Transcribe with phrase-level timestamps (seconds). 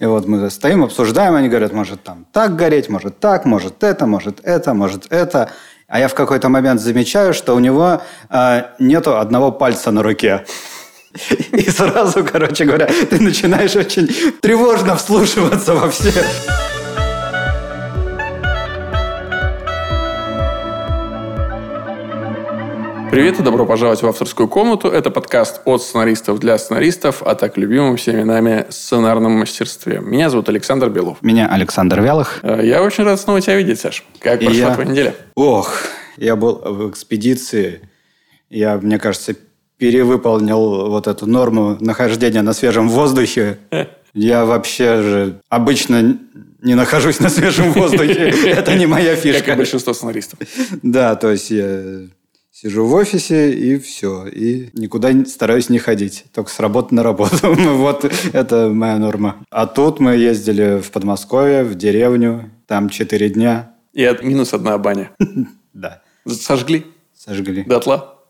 [0.00, 4.06] И вот мы стоим, обсуждаем, они говорят, может там так гореть, может так, может это,
[4.06, 5.52] может это, может это.
[5.86, 10.44] А я в какой-то момент замечаю, что у него э, нету одного пальца на руке.
[11.52, 14.08] И сразу, короче говоря, ты начинаешь очень
[14.40, 16.12] тревожно вслушиваться во все.
[23.14, 24.88] Привет и добро пожаловать в авторскую комнату.
[24.88, 30.00] Это подкаст от сценаристов для сценаристов о так любимом всеми нами сценарном мастерстве.
[30.00, 31.18] Меня зовут Александр Белов.
[31.22, 32.40] Меня Александр Вялых.
[32.42, 34.02] Э, Я очень рад снова тебя видеть, Саш.
[34.18, 35.14] Как И прошла я- твоя неделя?
[35.36, 35.76] Ох,
[36.16, 37.88] я был в экспедиции.
[38.50, 39.36] Я, мне кажется,
[39.76, 43.58] перевыполнил вот эту норму нахождения на свежем воздухе.
[44.12, 46.18] Я вообще же обычно
[46.62, 48.32] не нахожусь на свежем воздухе.
[48.46, 49.54] Это не моя Как и фишка.
[49.54, 50.38] большинство сценаристов.
[50.82, 52.06] Да, то есть я
[52.54, 54.26] сижу в офисе и все.
[54.26, 56.24] И никуда стараюсь не ходить.
[56.32, 57.36] Только с работы на работу.
[57.54, 59.44] Вот это моя норма.
[59.50, 62.50] А тут мы ездили в Подмосковье, в деревню.
[62.66, 63.74] Там четыре дня.
[63.92, 65.10] И от минус одна баня.
[65.74, 67.64] Да, Сожгли сожгли.
[67.64, 68.20] дотла.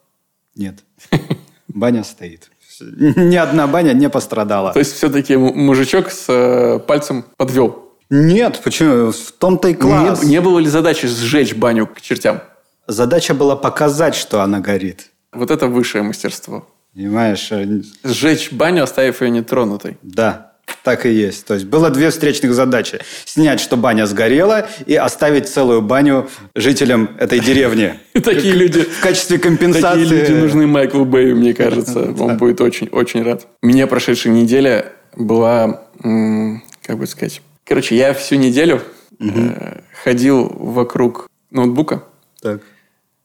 [0.57, 0.83] Нет.
[1.69, 2.51] Баня стоит.
[2.81, 4.73] Ни одна баня не пострадала.
[4.73, 7.93] То есть, все-таки мужичок с э, пальцем подвел.
[8.09, 9.13] Нет, почему?
[9.13, 10.23] В том-то и класс.
[10.23, 12.41] Не, не было ли задачи сжечь баню к чертям?
[12.87, 15.11] Задача была показать, что она горит.
[15.33, 16.67] Вот это высшее мастерство.
[16.95, 17.49] Понимаешь?
[17.51, 19.99] э, Сжечь баню, оставив ее нетронутой.
[20.03, 20.53] Да,
[20.85, 21.47] так и есть.
[21.47, 23.01] То есть было две встречных задачи.
[23.25, 27.99] Снять, что баня сгорела, и оставить целую баню жителям этой деревни.
[28.13, 30.05] Такие люди В качестве компенсации.
[30.05, 32.13] Такие люди нужны Майклу Бэю, мне кажется.
[32.19, 33.47] Он будет очень-очень рад.
[33.63, 37.41] Меня прошедшая неделя была, как бы сказать...
[37.65, 38.83] Короче, я всю неделю
[39.19, 42.05] э, ходил вокруг ноутбука,
[42.43, 42.61] Так.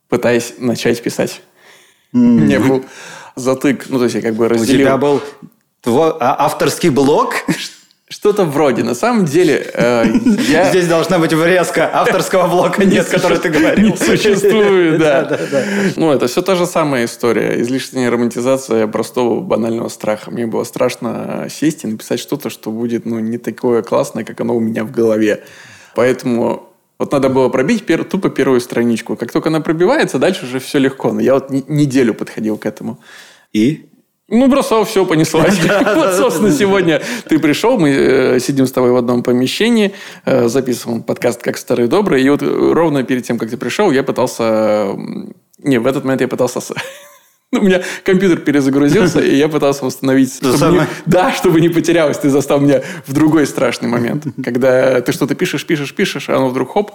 [0.10, 1.42] Пытаясь начать писать.
[2.12, 2.84] У меня был
[3.36, 3.86] затык.
[3.90, 4.80] Ну, то есть я как бы У разделил...
[4.80, 5.22] тебя был
[5.82, 7.36] твой а, авторский блог?
[8.12, 8.84] Что-то вроде.
[8.84, 10.06] На самом деле, э,
[10.50, 10.70] я...
[10.70, 11.92] Здесь должна быть врезка.
[11.94, 13.92] Авторского блока нет, который ты говорил.
[13.92, 15.40] Не существует, да.
[15.96, 17.62] Ну, это все та же самая история.
[17.62, 20.32] Излишняя романтизация простого банального страха.
[20.32, 24.56] Мне было страшно сесть и написать что-то, что будет ну, не такое классное, как оно
[24.56, 25.44] у меня в голове.
[25.94, 26.69] Поэтому
[27.00, 29.16] вот надо было пробить пер- тупо первую страничку.
[29.16, 31.14] Как только она пробивается, дальше уже все легко.
[31.14, 33.00] Но я вот не- неделю подходил к этому.
[33.54, 33.90] И?
[34.28, 35.58] Ну, бросал, все, понеслась.
[35.96, 39.94] Вот, собственно, сегодня ты пришел, мы э, сидим с тобой в одном помещении,
[40.26, 43.90] э, записываем подкаст «Как старый добрый», и вот э, ровно перед тем, как ты пришел,
[43.92, 44.96] я пытался...
[45.58, 46.60] Не, в этот момент я пытался...
[47.52, 50.36] Ну, У меня компьютер перезагрузился, и я пытался восстановить...
[50.36, 50.88] чтобы не- самое?
[51.06, 52.18] Да, чтобы не потерялось.
[52.18, 54.26] Ты застал меня в другой страшный момент.
[54.44, 56.92] Когда ты что-то пишешь, пишешь, пишешь, а оно вдруг хоп,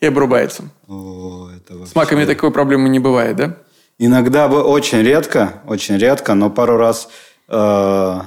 [0.00, 0.64] и обрубается.
[0.86, 3.56] О, это С маками такой проблемы не бывает, да?
[3.98, 7.08] Иногда, бы- очень редко, очень редко, но пару раз
[7.48, 8.20] э,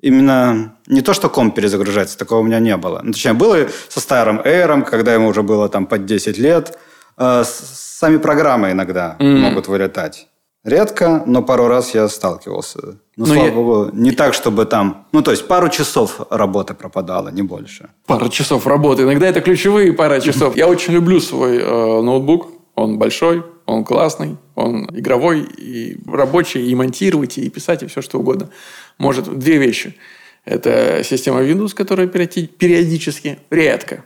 [0.00, 3.00] именно не то, что комп перезагружается, такого у меня не было.
[3.02, 6.78] Ну, точнее, было со старым Air, когда ему уже было там под 10 лет.
[7.16, 10.28] Э, сами программы иногда могут вылетать.
[10.68, 12.78] Редко, но пару раз я сталкивался.
[12.84, 15.06] Ну, Ну, слава я- богу, не так, чтобы там...
[15.12, 17.88] Ну, то есть, пару часов работы пропадало, не больше.
[18.06, 19.02] Пара часов работы.
[19.02, 20.56] Иногда это ключевые пара часов.
[20.56, 22.48] Я очень люблю свой э, ноутбук.
[22.74, 28.18] Он большой, он классный, он игровой, и рабочий, и монтировать, и писать, и все что
[28.20, 28.50] угодно.
[28.98, 29.96] Может, две вещи.
[30.44, 34.04] Это система Windows, которая периоди- периодически, редко,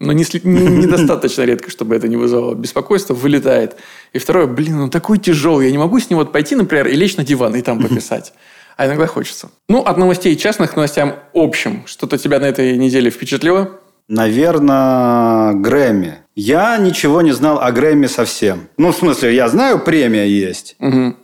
[0.00, 3.76] но не, сли- не- недостаточно редко, чтобы это не вызывало беспокойства, вылетает.
[4.12, 6.94] И второе, блин, он такой тяжелый, я не могу с ним вот пойти, например, и
[6.96, 8.32] лечь на диван и там пописать.
[8.76, 9.50] А иногда хочется.
[9.68, 11.84] Ну, от новостей частных к новостям общим.
[11.86, 13.78] Что-то тебя на этой неделе впечатлило?
[14.08, 16.18] Наверное, Грэмми.
[16.34, 18.68] Я ничего не знал о Грэмми совсем.
[18.76, 20.76] Ну, в смысле, я знаю, премия есть.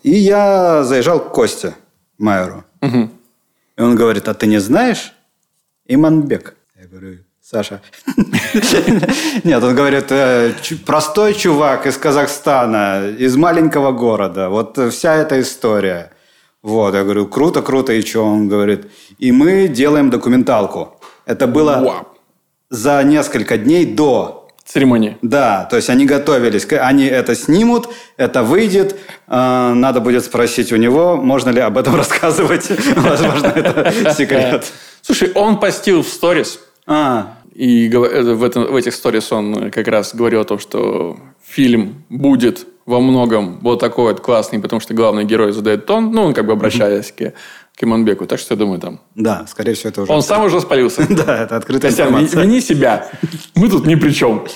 [0.02, 1.74] И я заезжал к Косте
[2.18, 2.64] Майеру.
[2.82, 5.12] И он говорит, а ты не знаешь
[5.86, 6.54] Иманбек?
[6.80, 7.18] Я говорю,
[7.50, 7.80] Саша.
[9.42, 10.52] Нет, он говорит, «Э,
[10.86, 14.48] простой чувак из Казахстана, из маленького города.
[14.48, 16.12] Вот э, вся эта история.
[16.62, 18.24] Вот, я говорю, круто, круто, и что?
[18.24, 18.86] Он говорит,
[19.18, 21.00] и мы делаем документалку.
[21.26, 22.06] Это было Вау.
[22.68, 24.48] за несколько дней до.
[24.64, 25.18] Церемония.
[25.20, 26.64] Да, то есть они готовились.
[26.70, 28.94] Они это снимут, это выйдет.
[29.26, 32.70] Э, Надо будет спросить у него, можно ли об этом рассказывать.
[32.94, 34.66] Возможно, это секрет.
[35.02, 39.88] Слушай, он постил в сторис, А, и э, в, этом- в этих сторис он как
[39.88, 44.94] раз говорил о том, что фильм будет во многом вот такой вот классный, потому что
[44.94, 47.32] главный герой задает тон, ну, он как бы обращаясь к,
[47.76, 48.26] к Иманбеку.
[48.26, 49.00] Так что я думаю, там...
[49.14, 50.12] да, скорее всего, это уже...
[50.12, 51.06] Он сам уже спалился.
[51.08, 52.42] Да, это открытая информация.
[52.42, 53.08] вини себя.
[53.54, 54.46] Мы тут ни при чем.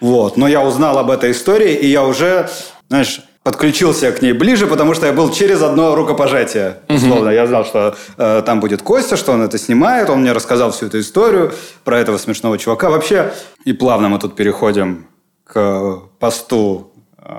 [0.00, 2.48] Вот, но я узнал об этой истории, и я уже,
[2.88, 6.80] знаешь, подключился к ней ближе, потому что я был через одно рукопожатие.
[6.88, 10.10] Условно, я знал, что э, там будет Костя, что он это снимает.
[10.10, 11.52] Он мне рассказал всю эту историю
[11.84, 12.90] про этого смешного чувака.
[12.90, 13.32] Вообще,
[13.64, 15.06] и плавно мы тут переходим
[15.44, 17.32] к посту э,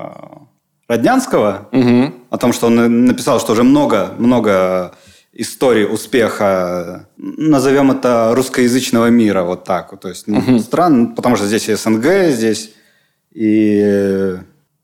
[0.88, 1.70] Роднянского
[2.30, 4.94] о том, что он написал, что уже много, много
[5.34, 9.92] историй успеха, назовем это русскоязычного мира, вот так.
[9.92, 10.02] вот.
[10.02, 12.74] То есть ну, стран, потому что здесь и СНГ, здесь
[13.32, 14.38] и...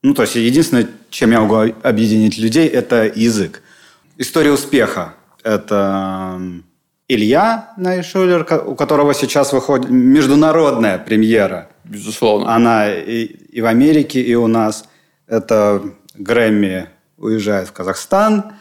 [0.03, 3.61] Ну, то есть единственное, чем я могу объединить людей, это язык.
[4.17, 5.13] История успеха.
[5.43, 6.39] Это
[7.07, 11.69] Илья Найшулер, у которого сейчас выходит международная премьера.
[11.85, 12.53] Безусловно.
[12.53, 14.85] Она и, и в Америке, и у нас.
[15.27, 15.81] Это
[16.15, 16.87] Грэмми
[17.17, 18.53] уезжает в Казахстан.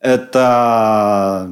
[0.00, 1.50] Это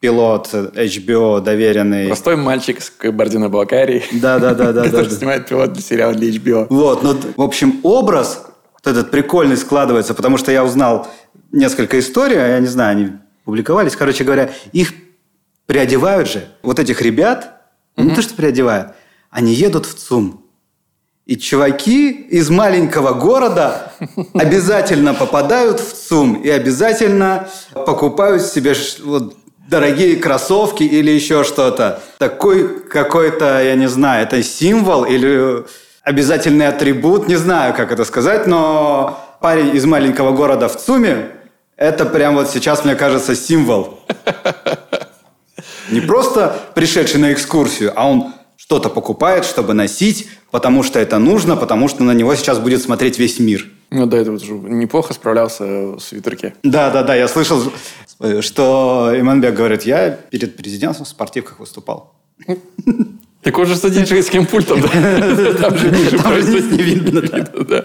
[0.00, 2.06] пилот HBO доверенный.
[2.06, 4.84] Простой мальчик с Кабардино-Балкарии, Да, да, да, да, да.
[4.84, 6.66] который снимает пилот для сериала для HBO.
[6.70, 8.46] Вот, ну, в общем, образ
[8.82, 11.08] вот этот прикольный складывается, потому что я узнал
[11.52, 13.12] несколько историй, а я не знаю, они
[13.44, 13.96] публиковались.
[13.96, 14.92] Короче говоря, их
[15.66, 17.62] приодевают же, вот этих ребят,
[17.96, 18.92] не то, что приодевают,
[19.30, 20.44] они едут в ЦУМ.
[21.26, 23.92] И чуваки из маленького города
[24.34, 28.74] обязательно попадают в ЦУМ и обязательно покупают себе
[29.04, 29.36] вот,
[29.68, 32.02] дорогие кроссовки или еще что-то.
[32.18, 35.64] Такой какой-то, я не знаю, это символ или
[36.10, 41.30] обязательный атрибут, не знаю, как это сказать, но парень из маленького города в ЦУМе,
[41.76, 44.00] это прям вот сейчас, мне кажется, символ.
[45.90, 51.56] Не просто пришедший на экскурсию, а он что-то покупает, чтобы носить, потому что это нужно,
[51.56, 53.66] потому что на него сейчас будет смотреть весь мир.
[53.90, 56.54] Ну, до этого же неплохо справлялся в свитерке.
[56.62, 57.62] Да, да, да, я слышал,
[58.40, 62.12] что Иманбек говорит, я перед президентом в спортивках выступал.
[63.42, 64.88] Так он же с диджейским пультом, да?
[65.60, 67.36] Там же ниже Там низ не видно, да.
[67.38, 67.84] видно, да.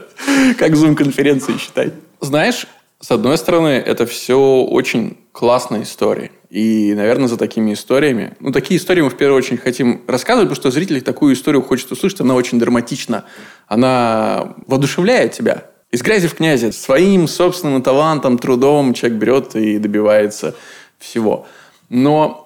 [0.57, 1.93] Как зум-конференции считай.
[2.19, 2.67] Знаешь,
[2.99, 6.31] с одной стороны, это все очень классная история.
[6.49, 8.35] И, наверное, за такими историями...
[8.39, 11.91] Ну, такие истории мы в первую очередь хотим рассказывать, потому что зритель такую историю хочет
[11.91, 12.21] услышать.
[12.21, 13.25] Она очень драматична.
[13.67, 15.65] Она воодушевляет тебя.
[15.91, 16.71] Из грязи в князи.
[16.71, 20.55] Своим собственным талантом, трудом человек берет и добивается
[20.97, 21.47] всего.
[21.89, 22.44] Но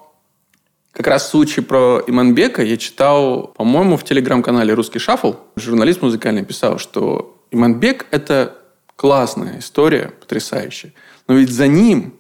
[1.00, 5.36] как раз в случае про Иманбека я читал, по-моему, в телеграм-канале «Русский шаффл».
[5.56, 8.58] Журналист музыкальный писал, что Иманбек– это
[8.98, 10.92] классная история, потрясающая.
[11.30, 12.16] Но ведь за ним,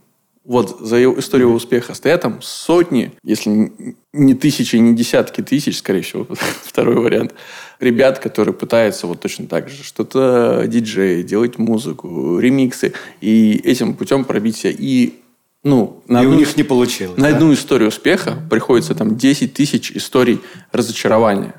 [0.45, 3.73] вот за его историю успеха, стоят там сотни, если
[4.13, 6.25] не тысячи, не десятки тысяч, скорее всего,
[6.63, 7.33] второй вариант,
[7.81, 14.23] ребят, которые пытаются вот точно так же что-то диджей, делать музыку, ремиксы, и этим путем
[14.23, 14.71] пробить себя.
[14.71, 15.15] И
[15.63, 17.17] ну, на И у одну- них не получилось.
[17.17, 17.35] на да?
[17.35, 20.39] одну историю успеха приходится там 10 тысяч историй
[20.71, 21.55] разочарования.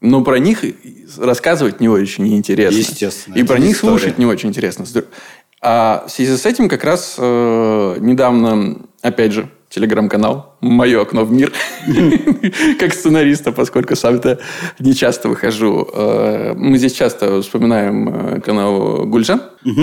[0.00, 0.62] Но про них
[1.18, 2.76] рассказывать не очень неинтересно.
[2.76, 3.98] Естественно, И это про них история.
[3.98, 4.84] слушать не очень интересно.
[5.62, 11.32] А в связи с этим как раз э, недавно, опять же, телеграм-канал «Мое окно в
[11.32, 11.52] мир»,
[12.78, 14.38] как сценариста, поскольку сам-то
[14.78, 15.88] не часто выхожу.
[15.92, 19.40] Э, Мы здесь часто вспоминаем э, канал Гульжан,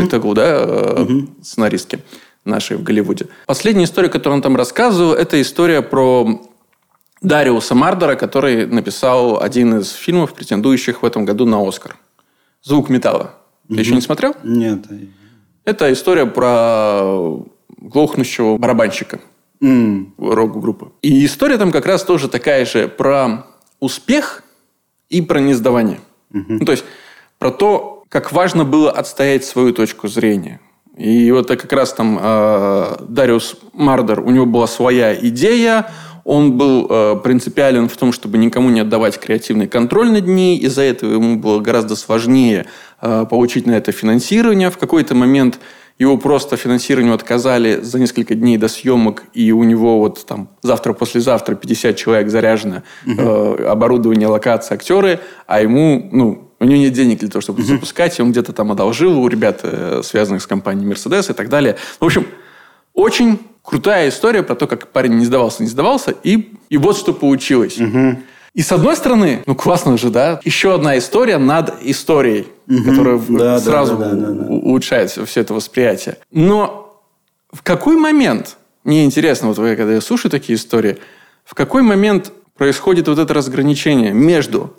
[0.10, 1.06] Тагу, да, э,
[1.42, 2.00] сценаристки
[2.46, 3.28] нашей в Голливуде.
[3.46, 6.42] Последняя история, которую он там рассказывал, это история про
[7.22, 11.98] Дариуса Мардера, который написал один из фильмов, претендующих в этом году на Оскар.
[12.64, 13.36] «Звук металла».
[13.68, 14.36] Ты еще не смотрел?
[14.44, 14.86] Нет.
[15.64, 17.44] Это история про
[17.78, 19.22] глохнущего барабанщика
[19.62, 20.92] М, рок-группы.
[21.02, 23.46] И история там как раз тоже такая же про
[23.80, 24.44] успех
[25.10, 26.00] и про несдавание.
[26.32, 26.84] Ну, то есть
[27.38, 30.60] про то, как важно было отстоять свою точку зрения.
[30.98, 35.90] И вот это как раз там э, Дариус Мардер, у него была своя идея,
[36.24, 40.58] он был э, принципиален в том, чтобы никому не отдавать креативный контроль над ней.
[40.58, 42.66] Из-за этого ему было гораздо сложнее
[43.02, 44.70] э, получить на это финансирование.
[44.70, 45.60] В какой-то момент
[45.98, 51.56] его просто финансированию отказали за несколько дней до съемок, и у него вот там завтра-послезавтра
[51.56, 57.28] 50 человек заряжено, э, оборудование, локация, актеры, а ему, ну, у него нет денег для
[57.30, 60.90] того, чтобы это запускать, и он где-то там одолжил у ребят, э, связанных с компанией
[60.90, 61.76] Mercedes и так далее.
[62.00, 62.26] В общем,
[62.94, 67.14] очень крутая история про то, как парень не сдавался, не сдавался, и, и вот что
[67.14, 67.78] получилось.
[68.54, 72.48] И с одной стороны, ну классно же, да, еще одна история над историей,
[72.86, 74.46] которая в- Да, сразу да, да, да, да.
[74.48, 76.18] улучшает все это восприятие.
[76.32, 77.02] Но
[77.52, 80.98] в какой момент, мне интересно, вот когда я слушаю такие истории,
[81.46, 84.76] в какой момент происходит вот это разграничение между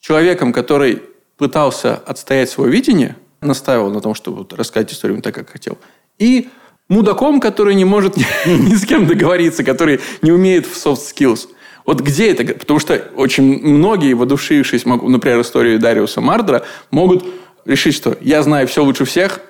[0.00, 1.02] человеком, который
[1.36, 5.78] пытался отстоять свое видение, настаивал на том, чтобы вот рассказать историю именно так, как хотел,
[6.18, 6.48] и
[6.88, 11.48] мудаком, который не может ни, с кем договориться, который не умеет в soft skills.
[11.86, 12.44] Вот где это?
[12.54, 17.24] Потому что очень многие, воодушевившись, например, историю Дариуса Мардера, могут
[17.64, 19.40] решить, что я знаю все лучше всех,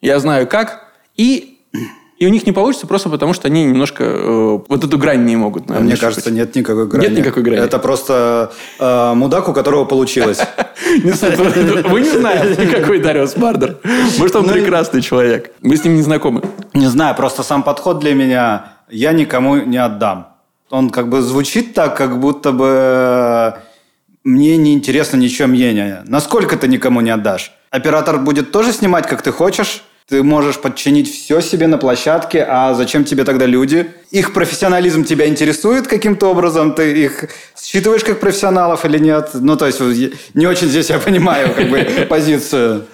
[0.00, 1.58] я знаю как, и
[2.22, 5.34] и у них не получится просто потому, что они немножко э, вот эту грань не
[5.34, 5.68] могут.
[5.68, 7.08] Наверное, Мне кажется, нет никакой грани.
[7.08, 7.60] Нет никакой грани.
[7.60, 10.38] Это просто э, мудак, у которого получилось.
[11.02, 13.78] Вы не знаете, какой Дариус Бардер.
[14.18, 15.50] Может, он ну, прекрасный человек.
[15.62, 16.42] Мы с ним не знакомы.
[16.74, 20.28] Не знаю, просто сам подход для меня «я никому не отдам».
[20.70, 23.52] Он как бы звучит так, как будто бы э,
[24.22, 26.02] мне не интересно ничего мнение.
[26.06, 27.50] Насколько ты никому не отдашь?
[27.72, 32.74] Оператор будет тоже снимать, как ты хочешь, ты можешь подчинить все себе на площадке, а
[32.74, 33.90] зачем тебе тогда люди?
[34.10, 36.74] Их профессионализм тебя интересует каким-то образом?
[36.74, 37.24] Ты их
[37.60, 39.30] считываешь как профессионалов или нет?
[39.34, 39.80] Ну, то есть,
[40.34, 42.86] не очень здесь я понимаю как бы позицию.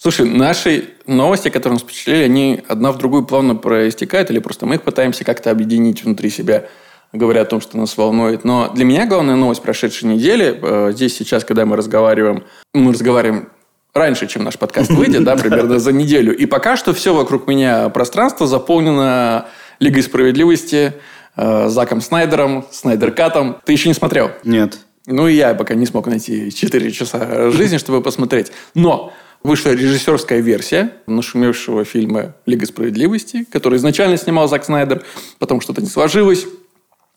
[0.00, 4.76] Слушай, наши новости, которые нас впечатлили, они одна в другую плавно проистекают, или просто мы
[4.76, 6.66] их пытаемся как-то объединить внутри себя,
[7.12, 8.44] говоря о том, что нас волнует.
[8.44, 13.48] Но для меня главная новость прошедшей недели, э, здесь сейчас, когда мы разговариваем, мы разговариваем
[13.94, 16.36] раньше, чем наш подкаст выйдет, да, примерно за неделю.
[16.36, 19.46] И пока что все вокруг меня пространство заполнено
[19.80, 20.94] Лигой справедливости,
[21.36, 23.58] э, Заком Снайдером, Снайдеркатом.
[23.64, 24.30] Ты еще не смотрел?
[24.44, 24.78] Нет.
[25.06, 28.52] Ну, и я пока не смог найти 4 часа жизни, чтобы посмотреть.
[28.74, 35.04] Но вышла режиссерская версия нашумевшего фильма «Лига справедливости», который изначально снимал Зак Снайдер,
[35.38, 36.46] потом что-то не сложилось.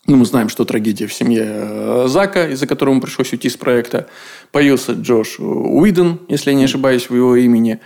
[0.07, 3.55] Ну, мы знаем, что трагедия в семье э, Зака, из-за которого ему пришлось уйти с
[3.55, 4.07] проекта.
[4.51, 7.79] Появился Джош Уидон, если я не ошибаюсь в его имени.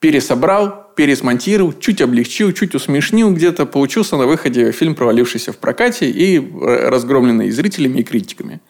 [0.00, 3.66] Пересобрал, пересмонтировал, чуть облегчил, чуть усмешнил где-то.
[3.66, 8.60] Получился на выходе фильм, провалившийся в прокате и разгромленный и зрителями, и критиками.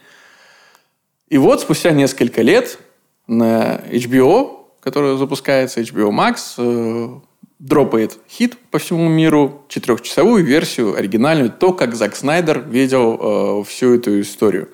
[1.29, 2.79] И вот спустя несколько лет
[3.27, 7.21] на HBO, который запускается, HBO Max, э,
[7.61, 13.95] дропает хит по всему миру, четырехчасовую версию, оригинальную, то, как Зак Снайдер видел э, всю
[13.95, 14.71] эту историю.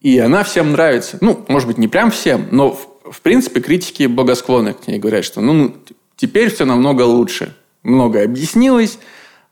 [0.00, 1.18] И она всем нравится.
[1.20, 4.98] Ну, может быть, не прям всем, но, в, в принципе, критики благосклонны к ней.
[4.98, 5.76] Говорят, что ну,
[6.16, 7.54] теперь все намного лучше.
[7.84, 8.98] Многое объяснилось.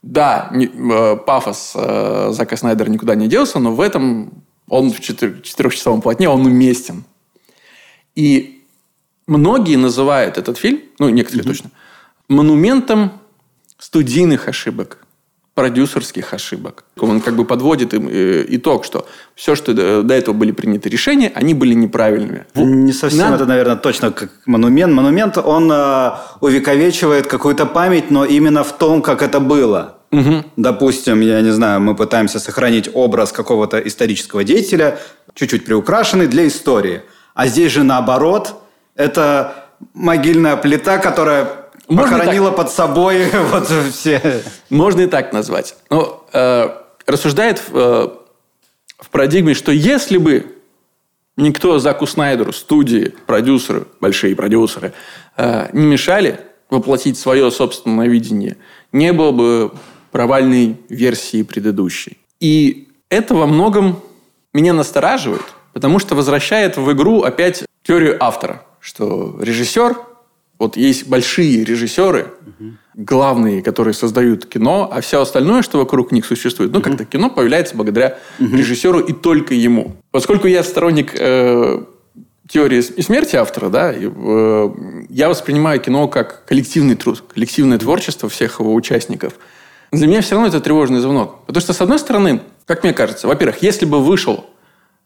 [0.02, 5.00] Да, не, э, пафос э, Зака Снайдера никуда не делся, но в этом он в
[5.00, 7.04] четырех, четырехчасовом полотне, он уместен.
[8.16, 8.64] И
[9.28, 11.48] многие называют этот фильм, ну, некоторые mm-hmm.
[11.48, 11.70] точно,
[12.28, 13.12] монументом
[13.78, 14.98] студийных ошибок,
[15.54, 16.84] продюсерских ошибок.
[17.00, 21.32] Он как бы подводит им э, итог, что все, что до этого были приняты решения,
[21.34, 22.46] они были неправильными.
[22.54, 23.34] Не совсем Нам...
[23.34, 24.92] это, наверное, точно как монумент.
[24.92, 29.96] Монумент, он э, увековечивает какую-то память, но именно в том, как это было.
[30.12, 30.44] Угу.
[30.56, 34.98] Допустим, я не знаю, мы пытаемся сохранить образ какого-то исторического деятеля,
[35.34, 37.02] чуть-чуть приукрашенный для истории.
[37.34, 38.54] А здесь же наоборот,
[38.94, 41.57] это могильная плита, которая
[41.88, 44.42] можно Похоронила под собой вот все.
[44.70, 45.76] Можно и так назвать.
[45.90, 46.68] Но э,
[47.06, 48.08] рассуждает в, э,
[48.98, 50.56] в парадигме, что если бы
[51.36, 54.92] никто Заку Снайдеру, студии, продюсеры, большие продюсеры,
[55.36, 58.58] э, не мешали воплотить свое собственное видение,
[58.92, 59.72] не было бы
[60.10, 62.18] провальной версии предыдущей.
[62.40, 64.02] И это во многом
[64.52, 69.96] меня настораживает, потому что возвращает в игру опять теорию автора, что режиссер
[70.58, 72.72] вот есть большие режиссеры, угу.
[72.94, 76.88] главные, которые создают кино, а все остальное, что вокруг них существует, ну, угу.
[76.88, 78.56] как-то кино появляется благодаря угу.
[78.56, 79.96] режиссеру и только ему.
[80.10, 81.84] Поскольку я сторонник э,
[82.48, 84.70] теории и смерти автора, да, э,
[85.08, 89.34] я воспринимаю кино как коллективный труд, коллективное творчество всех его участников.
[89.92, 91.46] Для меня все равно это тревожный звонок.
[91.46, 94.44] Потому что, с одной стороны, как мне кажется, во-первых, если бы вышел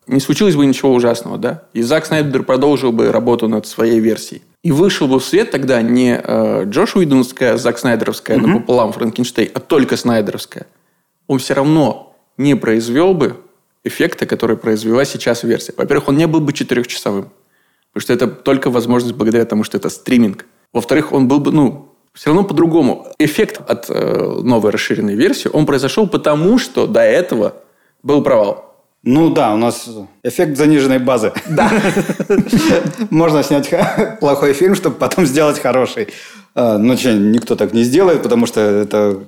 [0.06, 1.62] не случилось бы ничего ужасного, да?
[1.74, 4.42] И Зак Снайдер продолжил бы работу над своей версией.
[4.62, 8.46] И вышел бы в свет тогда не э, Джош Уидонская, Зак Снайдеровская mm-hmm.
[8.46, 10.66] напополам Франкенштейн, а только Снайдеровская.
[11.26, 13.36] Он все равно не произвел бы
[13.84, 15.74] эффекта, который произвела сейчас версия.
[15.76, 17.30] Во-первых, он не был бы четырехчасовым.
[17.92, 20.46] Потому что это только возможность благодаря тому, что это стриминг.
[20.72, 23.08] Во-вторых, он был бы, ну, все равно по-другому.
[23.18, 27.56] Эффект от э, новой расширенной версии, он произошел потому, что до этого
[28.02, 28.71] был провал.
[29.04, 29.88] Ну да, у нас
[30.22, 31.32] эффект заниженной базы.
[31.48, 31.70] Да.
[33.10, 33.68] Можно снять
[34.20, 36.08] плохой фильм, чтобы потом сделать хороший.
[36.54, 39.24] А, ну, что, никто так не сделает, потому что это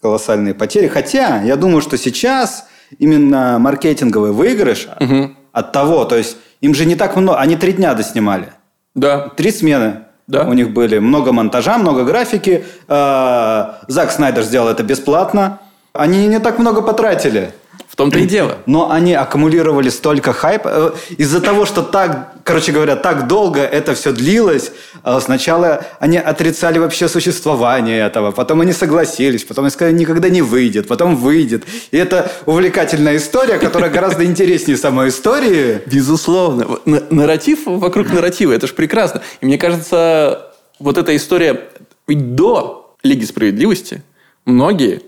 [0.00, 0.86] колоссальные потери.
[0.86, 2.66] Хотя, я думаю, что сейчас
[2.98, 5.30] именно маркетинговый выигрыш угу.
[5.52, 8.52] от того, то есть им же не так много, они три дня доснимали.
[8.94, 9.30] Да.
[9.36, 10.02] Три смены.
[10.28, 10.44] Да.
[10.44, 12.64] У них были много монтажа, много графики.
[12.86, 15.58] А, Зак Снайдер сделал это бесплатно.
[15.92, 17.52] Они не так много потратили.
[17.92, 18.56] В том-то и дело.
[18.64, 20.70] Но они аккумулировали столько хайпа.
[20.72, 24.72] Э, из-за того, что так, короче говоря, так долго это все длилось,
[25.04, 30.40] э, сначала они отрицали вообще существование этого, потом они согласились, потом они сказали, никогда не
[30.40, 31.64] выйдет, потом выйдет.
[31.90, 35.82] И это увлекательная история, которая гораздо интереснее самой истории.
[35.84, 36.78] Безусловно.
[36.86, 39.20] Нарратив вокруг нарратива, это же прекрасно.
[39.42, 41.68] И мне кажется, вот эта история
[42.08, 44.02] Ведь до Лиги Справедливости
[44.46, 45.02] многие,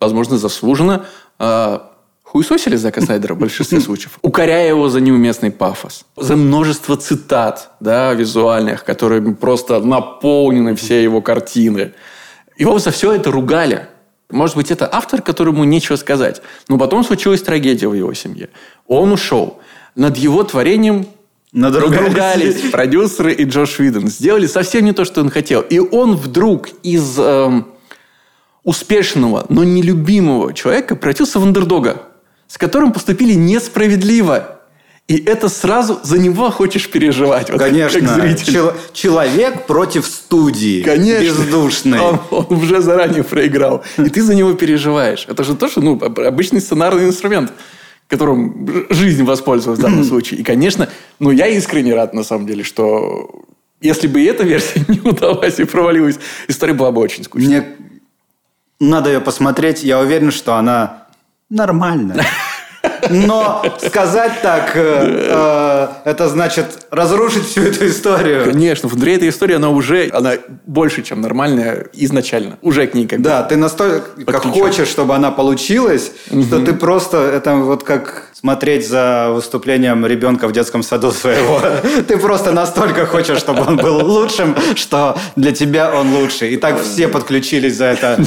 [0.00, 1.06] возможно, заслуженно,
[1.38, 1.78] э,
[2.34, 8.12] хуесосили Зака Снайдера в большинстве случаев, укоряя его за неуместный пафос, за множество цитат да,
[8.12, 11.92] визуальных, которые просто наполнены все его картины.
[12.58, 13.86] Его за все это ругали.
[14.30, 16.42] Может быть, это автор, которому нечего сказать.
[16.68, 18.48] Но потом случилась трагедия в его семье.
[18.88, 19.60] Он ушел.
[19.94, 21.06] Над его творением
[21.52, 22.70] Надругались.
[22.72, 24.08] продюсеры и Джош Виден.
[24.08, 25.60] Сделали совсем не то, что он хотел.
[25.60, 27.68] И он вдруг из эм,
[28.64, 32.02] успешного, но нелюбимого человека превратился в андердога,
[32.54, 34.60] с которым поступили несправедливо.
[35.08, 37.50] И это сразу за него хочешь переживать.
[37.50, 38.00] Вот Конечно.
[38.00, 40.84] Как Чел- человек против студии.
[40.84, 41.42] Конечно.
[41.42, 41.98] Бездушный.
[41.98, 43.82] Он, он уже заранее проиграл.
[43.98, 45.26] И ты за него переживаешь.
[45.28, 47.52] Это же тоже ну, обычный сценарный инструмент
[48.06, 50.38] которым жизнь воспользовалась в данном случае.
[50.38, 53.42] И, конечно, ну, я искренне рад, на самом деле, что
[53.80, 57.48] если бы эта версия не удалась и провалилась, история была бы очень скучной.
[57.48, 57.66] Мне
[58.78, 59.82] надо ее посмотреть.
[59.82, 61.04] Я уверен, что она
[61.50, 62.24] нормальная.
[63.10, 68.44] Но сказать так, э, э, это значит разрушить всю эту историю.
[68.44, 70.34] Конечно, внутри этой истории она уже она
[70.66, 72.58] больше, чем нормальная изначально.
[72.62, 76.42] Уже к ней как Да, ты настолько как хочешь, чтобы она получилась, угу.
[76.42, 81.62] что ты просто, это вот как смотреть за выступлением ребенка в детском саду своего.
[82.06, 86.50] Ты просто настолько хочешь, чтобы он был лучшим, что для тебя он лучший.
[86.50, 88.22] И так все подключились за это.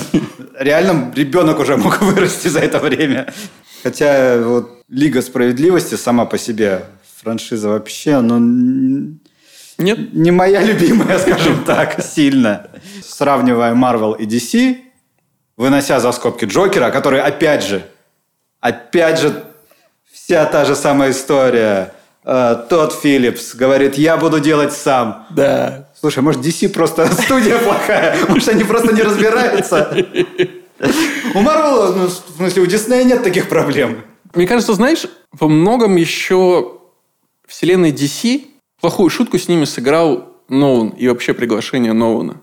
[0.57, 3.31] Реально ребенок уже мог вырасти за это время.
[3.83, 6.85] Хотя вот Лига справедливости сама по себе
[7.21, 8.39] франшиза вообще, ну,
[9.77, 10.13] нет.
[10.13, 12.67] Не моя любимая, скажем так, сильно.
[13.03, 14.77] Сравнивая Marvel и DC,
[15.55, 17.83] вынося за скобки Джокера, который, опять же,
[18.59, 19.43] опять же,
[20.11, 21.93] вся та же самая история.
[22.23, 25.25] Э, Тодд Филлипс говорит, я буду делать сам.
[25.29, 25.89] Да.
[25.99, 28.17] Слушай, может, DC просто студия плохая?
[28.27, 29.95] Может, они просто не разбираются?
[31.33, 34.03] У Марвела, ну, в смысле, у Диснея нет таких проблем.
[34.33, 36.73] Мне кажется, знаешь, во многом еще
[37.47, 38.45] вселенной DC
[38.79, 42.41] плохую шутку с ними сыграл Ноун и вообще приглашение Ноуна.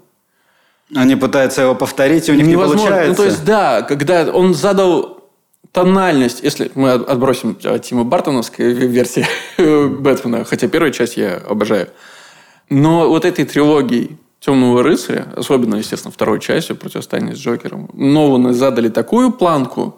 [0.94, 2.80] Они пытаются его повторить, и у них Невозможно.
[2.80, 3.10] не получается.
[3.10, 5.30] Ну, то есть, да, когда он задал
[5.72, 9.26] тональность, если мы отбросим Тима Бартоновской версии
[9.58, 11.88] Бэтмена, хотя первую часть я обожаю,
[12.70, 18.90] но вот этой трилогией Темного рыцаря, особенно, естественно, второй частью противостояния с Джокером, Ноланы задали
[18.90, 19.96] такую планку,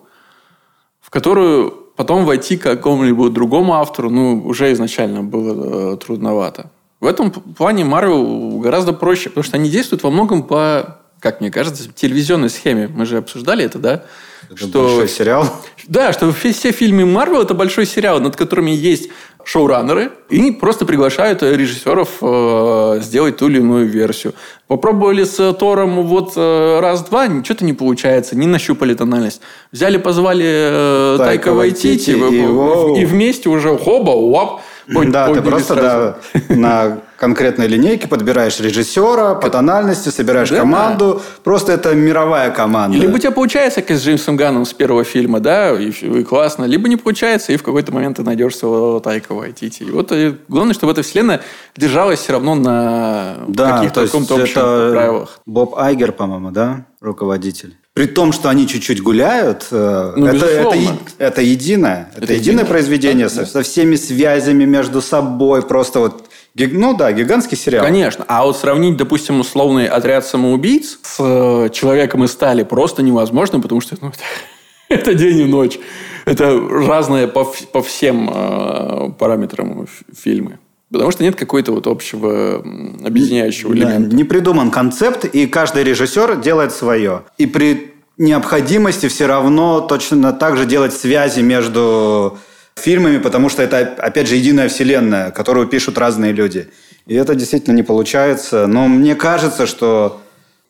[1.01, 6.71] в которую потом войти к какому-либо другому автору, ну, уже изначально было э, трудновато.
[7.01, 11.51] В этом плане Марвел гораздо проще, потому что они действуют во многом по, как мне
[11.51, 12.87] кажется, телевизионной схеме.
[12.87, 14.05] Мы же обсуждали это, да?
[14.49, 14.83] Это что...
[14.85, 15.53] большой сериал?
[15.89, 19.11] Да, что все, все фильмы Марвел это большой сериал, над которыми есть
[19.47, 24.35] шоураннеры и просто приглашают режиссеров э, сделать ту или иную версию.
[24.67, 29.41] Попробовали с Тором вот э, раз-два, что-то не получается, не нащупали тональность.
[29.71, 35.41] Взяли, позвали э, Тайка, Тайка Вайтити, и, и, и вместе уже хоба, уап, да, ты
[35.41, 40.61] просто да, на конкретной линейке подбираешь режиссера по тональности, собираешь да.
[40.61, 41.23] команду.
[41.43, 42.99] Просто это мировая команда.
[42.99, 46.65] Либо у тебя получается, как с Джеймсом Ганном с первого фильма, да, и, и классно.
[46.65, 49.83] Либо не получается, и в какой-то момент ты найдешь своего Тайка Вайтити.
[49.83, 51.41] И вот и главное, чтобы эта вселенная
[51.77, 55.41] держалась все равно на да, каких-то каком-то общих правилах.
[55.47, 57.77] Боб Айгер, по-моему, да, руководитель.
[57.97, 60.77] При том, что они чуть-чуть гуляют, э, ну, это, это,
[61.17, 62.11] это единое.
[62.15, 65.63] Это, это единое произведение да, со, со всеми связями между собой.
[65.63, 66.26] Просто вот
[66.59, 67.85] ну да, гигантский сериал.
[67.85, 68.25] Конечно.
[68.29, 73.81] А вот сравнить, допустим, условный отряд самоубийц с э, человеком из стали просто невозможно, потому
[73.81, 74.13] что ну,
[74.89, 75.79] это, день и ночь.
[76.25, 80.59] Это разные по, по всем э, параметрам фильмы.
[80.91, 82.65] Потому что нет какой-то вот общего
[83.05, 84.11] объединяющего элемента.
[84.11, 87.23] Да, не придуман концепт, и каждый режиссер делает свое.
[87.39, 92.39] И при необходимости все равно точно так же делать связи между
[92.77, 96.69] фильмами, потому что это, опять же, единая вселенная, которую пишут разные люди.
[97.07, 98.67] И это действительно не получается.
[98.67, 100.21] Но мне кажется, что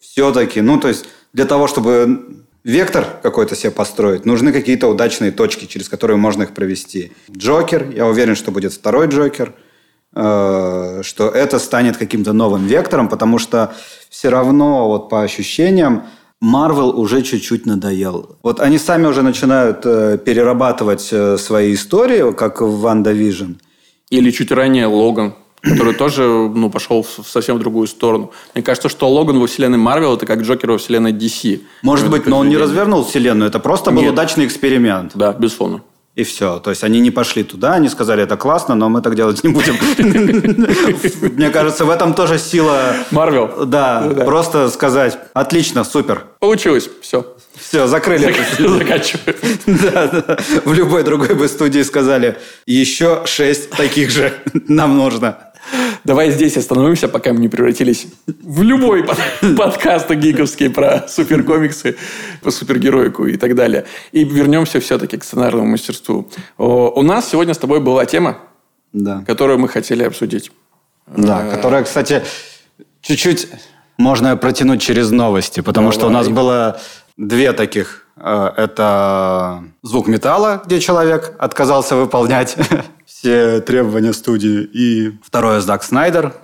[0.01, 5.67] все-таки, ну, то есть для того, чтобы вектор какой-то себе построить, нужны какие-то удачные точки,
[5.67, 7.13] через которые можно их провести.
[7.31, 9.53] Джокер, я уверен, что будет второй Джокер–
[10.19, 13.75] Э, что это станет каким-то новым вектором, потому что
[14.09, 16.07] все равно вот по ощущениям
[16.41, 18.37] Марвел уже чуть-чуть надоел.
[18.43, 23.53] Вот они сами уже начинают э, перерабатывать э, свои истории, как в WandaVision.
[24.11, 28.33] Или чуть ранее Логан, который тоже ну, пошел в совсем другую сторону.
[28.55, 31.63] Мне кажется, что Логан во вселенной Марвел это как Джокер во вселенной DC.
[31.83, 34.13] Может быть, но он не развернул вселенную, это просто был Нет.
[34.13, 35.13] удачный эксперимент.
[35.15, 35.83] Да, безусловно.
[36.17, 36.59] И все.
[36.61, 39.51] То есть они не пошли туда, они сказали, это классно, но мы так делать не
[39.51, 39.77] будем.
[41.37, 42.95] Мне кажется, в этом тоже сила...
[43.11, 43.67] Марвел.
[43.67, 46.25] Да, просто сказать, отлично, супер.
[46.39, 47.37] Получилось, все.
[47.55, 48.35] Все, закрыли.
[48.59, 49.37] Заканчиваем.
[49.93, 50.39] Да, да.
[50.65, 54.33] В любой другой бы студии сказали, еще шесть таких же
[54.69, 55.39] нам нужно.
[56.07, 59.19] Давай здесь остановимся, пока мы не превратились в любой под-
[59.57, 61.97] подкаст гиковский про суперкомиксы,
[62.43, 63.87] про супергероику и так далее.
[64.13, 66.29] И вернемся все-таки к сценарному мастерству.
[66.59, 68.39] У нас сегодня с тобой была тема,
[68.93, 69.25] Да.
[69.27, 70.53] которую мы хотели обсудить.
[71.09, 72.23] Да, которая, кстати,
[73.01, 73.49] чуть-чуть
[73.99, 76.37] можно протянуть через новости, потому что у нас Давай.
[76.41, 76.81] было
[77.17, 78.07] две таких.
[78.17, 82.57] Э, Это звук металла, где человек отказался выполнять
[83.19, 84.69] все требования студии.
[84.73, 86.35] И второе Зак Снайдер,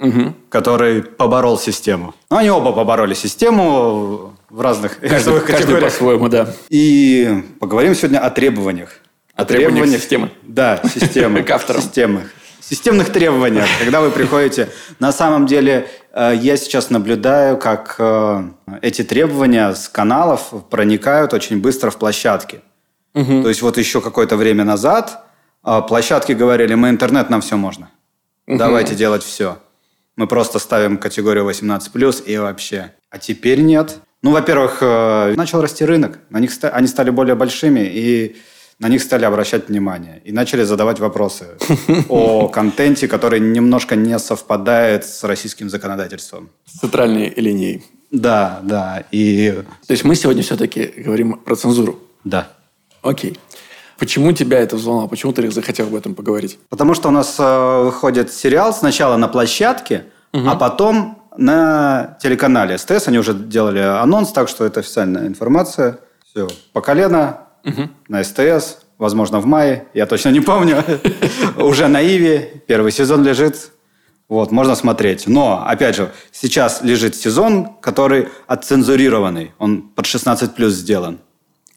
[0.48, 2.14] который поборол систему.
[2.30, 6.48] Ну, они оба побороли систему в разных Каждый, каждый по-своему, да.
[6.70, 8.96] И поговорим сегодня о требованиях.
[9.34, 10.30] О требованиях системы.
[10.42, 11.42] Да, системы.
[11.44, 11.82] К авторам.
[11.82, 12.32] Системных.
[12.60, 13.66] Системных требованиях.
[13.78, 14.68] Когда вы приходите...
[14.98, 18.44] На самом деле, э, я сейчас наблюдаю, как э,
[18.82, 22.60] эти требования с каналов проникают очень быстро в площадки.
[23.14, 25.21] То есть вот еще какое-то время назад
[25.62, 27.90] площадки говорили, мы интернет, нам все можно.
[28.46, 29.58] Давайте делать все.
[30.16, 32.92] Мы просто ставим категорию 18+, и вообще.
[33.10, 33.98] А теперь нет.
[34.22, 36.18] Ну, во-первых, э, начал расти рынок.
[36.30, 38.36] На них они стали более большими, и
[38.78, 40.20] на них стали обращать внимание.
[40.24, 41.56] И начали задавать вопросы
[42.08, 46.50] о контенте, который немножко не совпадает с российским законодательством.
[46.66, 47.84] С центральной линией.
[48.10, 49.04] Да, да.
[49.12, 51.98] И То есть мы сегодня все-таки говорим про цензуру.
[52.24, 52.52] да.
[53.02, 53.36] Окей.
[54.02, 55.06] Почему тебя это взволновало?
[55.06, 56.58] Почему ты захотел об этом поговорить?
[56.68, 63.06] Потому что у нас э, выходит сериал сначала на площадке, а потом на телеканале СТС.
[63.06, 66.00] Они уже делали анонс, так что это официальная информация.
[66.28, 67.42] Все, по колено
[68.08, 70.82] на СТС, возможно, в мае, я точно не помню.
[71.56, 73.70] Уже на Иви, первый сезон лежит.
[74.28, 75.28] Вот, можно смотреть.
[75.28, 79.52] Но, опять же, сейчас лежит сезон, который отцензурированный.
[79.58, 81.20] Он под 16 плюс сделан.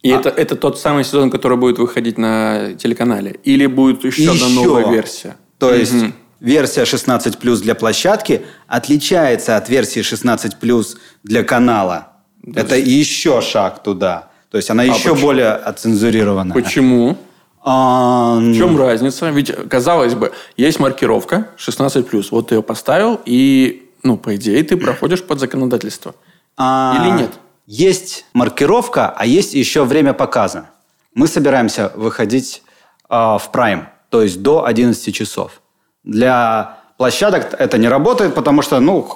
[0.06, 3.40] И это, это тот самый сезон, который будет выходить на телеканале?
[3.44, 4.54] Или будет еще, одна Еще.
[4.56, 5.36] новая версия?
[5.58, 5.96] То есть
[6.40, 12.14] версия 16 плюс для площадки отличается от версии 16 плюс для канала.
[12.56, 14.30] Это еще шаг туда.
[14.52, 15.16] То есть она еще почему?
[15.28, 16.54] более оцензурирована.
[16.54, 17.18] Почему?
[17.64, 19.32] А, В чем разница?
[19.32, 22.28] Ведь, казалось бы, есть маркировка 16+.
[22.30, 26.14] Вот ты ее поставил, и, ну, по идее, ты проходишь под законодательство.
[26.58, 27.32] а, Или нет?
[27.66, 30.70] Есть маркировка, а есть еще время показа.
[31.14, 32.62] Мы собираемся выходить
[33.10, 35.62] а, в прайм, то есть до 11 часов.
[36.04, 39.10] Для площадок это не работает, потому что, ну,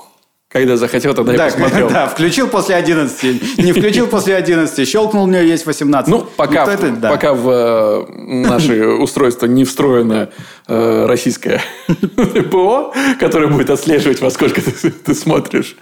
[0.51, 1.89] Когда захотел, тогда Да, посмотрел.
[1.93, 6.09] да, включил после 11, не включил после 11, щелкнул, у меня есть 18.
[6.09, 7.09] Ну, пока, Никто это- да.
[7.11, 10.29] пока в э, наше устройство не встроено
[10.67, 11.61] э, российское
[12.51, 15.75] ПО, которое будет отслеживать, во сколько ты, ты смотришь.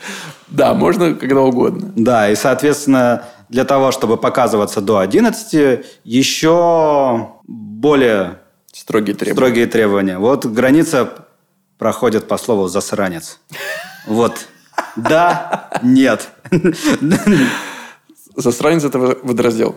[0.50, 1.92] Да, можно когда угодно.
[1.96, 8.40] Да, и, соответственно, для того, чтобы показываться до 11, еще более
[8.74, 9.36] Строгие требования.
[9.36, 10.18] строгие требования.
[10.20, 11.10] Вот граница
[11.78, 13.40] проходит по слову «засранец».
[14.06, 14.48] Вот.
[14.96, 16.30] Да, нет.
[18.36, 19.76] Засранец это водораздел.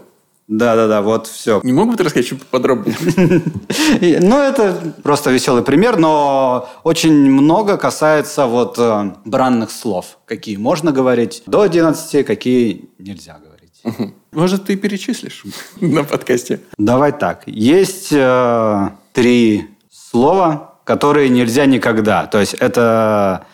[0.50, 1.60] Да-да-да, вот все.
[1.62, 2.96] Не мог бы ты рассказать чуть подробнее?
[4.20, 10.18] Ну, это просто веселый пример, но очень много касается вот э, бранных слов.
[10.24, 14.10] Какие можно говорить до 11, какие нельзя говорить.
[14.32, 15.44] Может, ты перечислишь
[15.80, 16.60] на подкасте?
[16.76, 17.44] Давай так.
[17.46, 22.26] Есть э, три слова, которые нельзя никогда.
[22.26, 23.44] То есть это,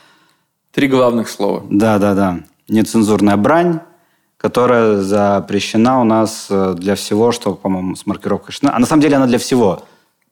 [0.73, 1.63] Три главных слова.
[1.69, 3.81] да-да-да, нецензурная брань,
[4.51, 8.77] которая запрещена у нас э, для всего, что, по-моему, с маркировкой 16.
[8.77, 9.83] А на самом деле она для всего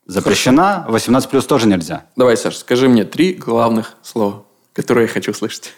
[0.07, 0.85] запрещена.
[0.89, 2.05] 18 плюс тоже нельзя.
[2.15, 5.73] Давай, Саш, скажи мне три главных слова, которые я хочу слышать.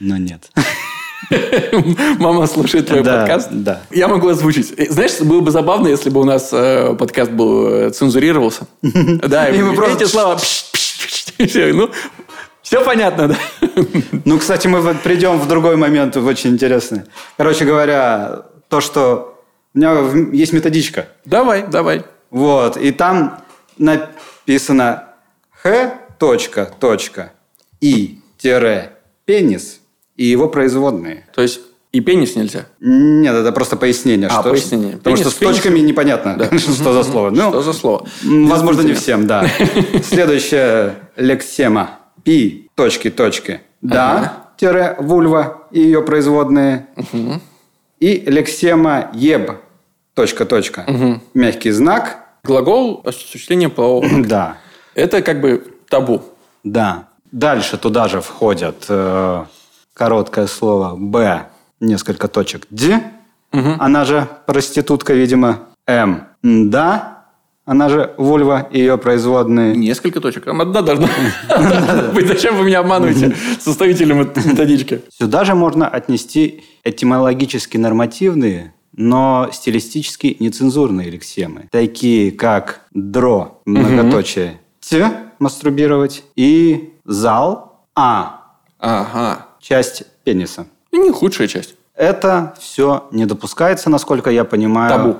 [0.00, 0.50] Но нет.
[2.18, 3.48] Мама слушает твой Да, подкаст.
[3.52, 3.82] да.
[3.92, 4.74] Я могу озвучить.
[4.76, 8.66] Э, Знаешь, было бы забавно, если бы у нас э, подкаст был э, цензурировался.
[8.82, 10.36] Да, И мы просто- эти слова...
[11.38, 11.90] Ну,
[12.62, 13.36] все понятно, да?
[14.24, 17.02] Ну, кстати, мы придем в другой момент, очень интересный.
[17.36, 19.42] Короче говоря, то, что
[19.74, 19.96] у меня
[20.32, 21.08] есть методичка.
[21.24, 22.04] Давай, давай.
[22.30, 23.40] Вот, и там
[23.78, 25.04] написано
[25.62, 27.32] х точка точка
[27.80, 28.92] и тире
[29.24, 29.80] пенис
[30.16, 31.26] и его производные.
[31.34, 31.60] То есть
[31.92, 32.66] и пенис нельзя.
[32.80, 34.28] Нет, это просто пояснение.
[34.28, 34.96] А, что- пояснение.
[34.96, 35.56] Потому Пенис, что с пенис.
[35.56, 36.58] точками непонятно, Да.
[36.58, 37.30] что за слово.
[37.30, 38.08] Ну, Что за слово?
[38.22, 39.46] Возможно, не всем, да.
[40.02, 41.98] Следующая лексема.
[42.24, 43.60] Пи, точки, точки.
[43.80, 46.86] Да, тире, вульва и ее производные.
[47.98, 49.52] И лексема еб,
[50.14, 51.20] точка, точка, угу.
[51.34, 52.18] мягкий знак.
[52.44, 54.06] Глагол осуществления полового.
[54.26, 54.56] Да.
[54.94, 56.22] Это как бы табу.
[56.64, 57.08] Да.
[57.30, 59.44] Дальше туда же входят э,
[59.94, 61.46] короткое слово «б»,
[61.80, 63.02] несколько точек «д»,
[63.52, 63.76] угу.
[63.78, 67.11] она же проститутка, видимо, «м», «да»,
[67.72, 69.74] она же вульва и ее производные.
[69.74, 70.44] Несколько точек.
[70.44, 71.08] Там одна должна
[72.14, 72.28] быть.
[72.28, 75.00] Зачем вы меня обманываете, составителем методички?
[75.08, 81.68] Сюда же можно отнести этимологически нормативные, но стилистически нецензурные лексемы.
[81.70, 88.42] Такие как дро, многоточие, т, мастурбировать, и зал, а.
[88.78, 89.46] Ага.
[89.60, 90.66] Часть пениса.
[90.90, 91.76] И не худшая часть.
[91.94, 94.90] Это все не допускается, насколько я понимаю.
[94.90, 95.16] Табу.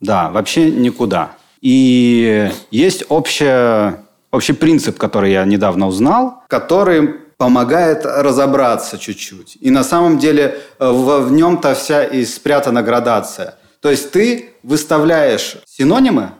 [0.00, 1.30] Да, вообще никуда.
[1.60, 9.58] И есть общая, общий принцип, который я недавно узнал, который помогает разобраться чуть-чуть.
[9.60, 13.56] И на самом деле э, в, в нем-то вся и спрятана градация.
[13.80, 16.30] То есть ты выставляешь синонимы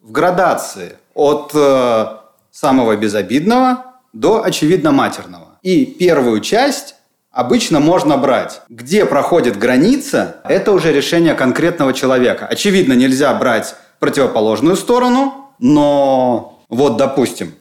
[0.00, 2.06] в градации от э,
[2.50, 5.58] самого безобидного до очевидно матерного.
[5.62, 6.94] И первую часть
[7.30, 8.62] обычно можно брать.
[8.68, 12.46] Где проходит граница, это уже решение конкретного человека.
[12.46, 17.54] Очевидно, нельзя брать противоположную сторону, но вот, допустим,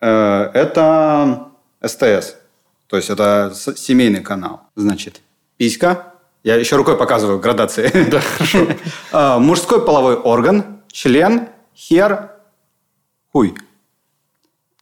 [0.00, 1.48] э, это
[1.84, 2.36] СТС,
[2.86, 4.60] то есть это семейный канал.
[4.76, 5.20] Значит,
[5.56, 6.12] писька,
[6.44, 7.90] я еще рукой показываю градации.
[8.10, 8.66] Да, хорошо.
[9.12, 12.30] А, мужской половой орган, член, хер,
[13.32, 13.54] хуй.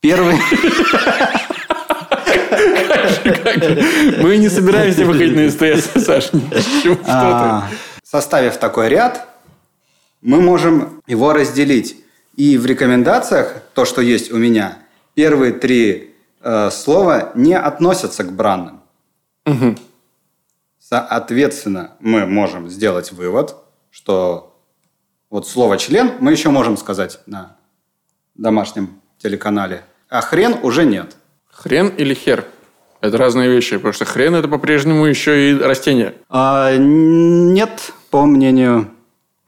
[0.01, 0.37] Первый...
[4.23, 6.31] Мы не собираемся выходить на СТС, Саш.
[7.07, 7.69] А,
[8.03, 9.29] составив такой ряд,
[10.21, 11.97] мы можем его разделить.
[12.37, 14.79] И в рекомендациях, то, что есть у меня,
[15.15, 18.81] первые три э, слова не относятся к бранным.
[19.47, 19.77] Угу.
[20.79, 23.57] Соответственно, мы можем сделать вывод,
[23.91, 24.57] что
[25.29, 27.57] вот слово «член» мы еще можем сказать на
[28.35, 31.17] домашнем телеканале, а хрен уже нет.
[31.51, 32.45] Хрен или хер?
[33.01, 36.15] Это разные вещи, потому что хрен это по-прежнему еще и растение.
[36.29, 38.91] А, нет, по мнению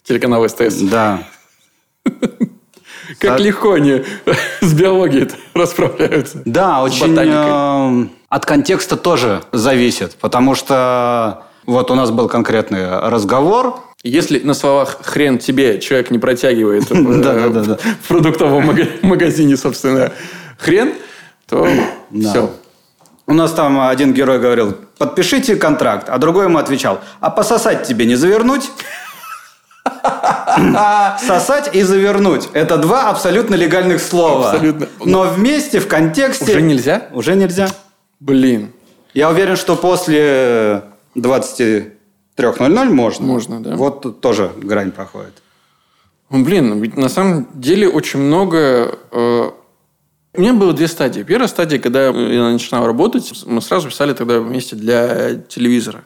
[0.05, 0.77] Телеканал СТС.
[0.83, 1.25] Да.
[3.19, 4.03] Как легко они
[4.61, 6.43] с биологией расправляются.
[6.45, 13.81] Да, очень э, от контекста тоже зависит, потому что вот у нас был конкретный разговор.
[14.03, 20.13] Если на словах хрен тебе человек не протягивает в продуктовом магазине, собственно,
[20.59, 20.95] хрен,
[21.49, 21.69] то
[22.13, 22.51] все.
[23.29, 28.05] У нас там один герой говорил, подпишите контракт, а другой ему отвечал, а пососать тебе
[28.05, 28.69] не завернуть?
[31.19, 32.49] Сосать и завернуть.
[32.53, 34.51] Это два абсолютно легальных слова.
[34.51, 34.89] Абсолютно.
[35.05, 36.45] Но вместе, в контексте...
[36.45, 37.09] Уже нельзя?
[37.13, 37.69] Уже нельзя.
[38.21, 38.73] Блин.
[39.15, 40.85] Я уверен, что после
[41.17, 43.27] 23.00 можно.
[43.27, 43.77] Можно, да.
[43.77, 45.43] Вот тоже грань проходит.
[46.31, 48.99] Ну, блин, ведь на самом деле очень много...
[49.11, 49.51] Э...
[50.35, 51.23] У меня было две стадии.
[51.23, 56.05] Первая стадия, когда я начинал работать, мы сразу писали тогда вместе для телевизора.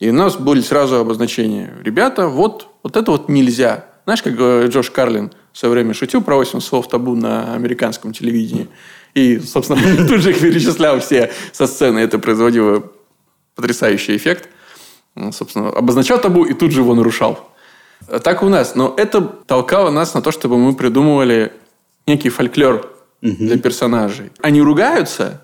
[0.00, 1.74] И у нас были сразу обозначения.
[1.84, 3.84] Ребята, вот, вот это вот нельзя.
[4.04, 8.12] Знаешь, как э, Джош Карлин в свое время шутил про 8 слов табу на американском
[8.12, 8.68] телевидении.
[9.14, 11.98] И, собственно, тут же их перечислял все со сцены.
[11.98, 12.82] Это производило
[13.54, 14.48] потрясающий эффект.
[15.32, 17.50] Собственно, обозначал табу и тут же его нарушал.
[18.22, 18.74] Так у нас.
[18.74, 21.52] Но это толкало нас на то, чтобы мы придумывали
[22.06, 24.30] некий фольклор для персонажей.
[24.40, 25.42] Они ругаются,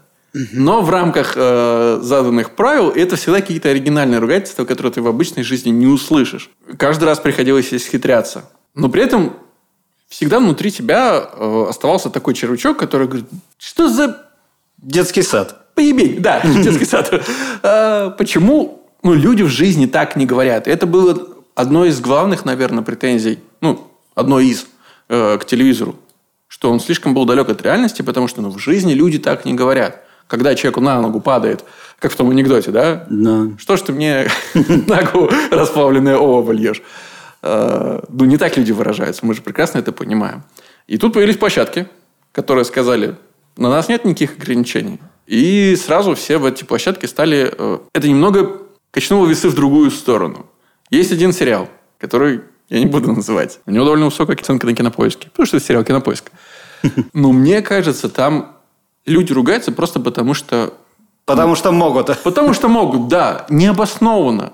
[0.52, 5.42] но в рамках э, заданных правил это всегда какие-то оригинальные ругательства, которые ты в обычной
[5.42, 6.50] жизни не услышишь.
[6.76, 8.50] Каждый раз приходилось исхитряться.
[8.74, 9.34] Но при этом
[10.08, 13.26] всегда внутри тебя э, оставался такой червячок, который говорит,
[13.58, 14.24] что за...
[14.76, 15.74] Детский сад.
[15.74, 17.10] Поебень, да, детский сад.
[17.62, 20.68] Э, почему ну, люди в жизни так не говорят?
[20.68, 24.66] Это было одной из главных, наверное, претензий, ну, одной из,
[25.08, 25.96] э, к телевизору,
[26.46, 29.54] что он слишком был далек от реальности, потому что ну, в жизни люди так не
[29.54, 31.64] говорят когда человеку на ногу падает,
[31.98, 33.06] как в том анекдоте, да?
[33.08, 33.48] Да.
[33.58, 36.82] Что ж ты мне ногу расплавленное олово льешь?
[37.42, 40.42] А, ну, не так люди выражаются, мы же прекрасно это понимаем.
[40.86, 41.88] И тут появились площадки,
[42.32, 43.16] которые сказали,
[43.56, 45.00] на нас нет никаких ограничений.
[45.26, 47.52] И сразу все в эти площадки стали...
[47.56, 50.46] Э, это немного качнуло весы в другую сторону.
[50.90, 53.60] Есть один сериал, который я не буду называть.
[53.66, 55.28] У него довольно высокая оценка на кинопоиске.
[55.30, 56.30] Потому что это сериал кинопоиск.
[57.12, 58.55] Но мне кажется, там
[59.06, 60.74] люди ругаются просто потому, что...
[61.24, 62.16] Потому что могут.
[62.22, 63.46] Потому что могут, да.
[63.48, 64.52] Необоснованно.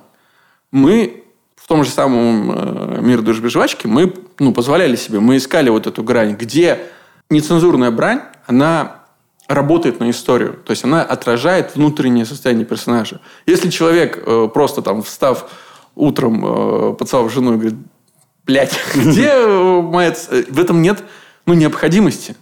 [0.71, 1.25] Мы
[1.57, 5.71] в том же самом э, «Мир душ без жвачки» мы ну, позволяли себе, мы искали
[5.71, 6.79] вот эту грань, где
[7.31, 9.03] нецензурная брань, она
[9.49, 10.59] работает на историю.
[10.65, 13.21] То есть она отражает внутреннее состояние персонажа.
[13.47, 15.49] Если человек, э, просто там встав
[15.95, 17.79] утром, э, поцеловав жену, и говорит,
[18.45, 20.12] блядь, где моя...
[20.12, 21.03] В этом нет
[21.47, 22.37] ну, необходимости.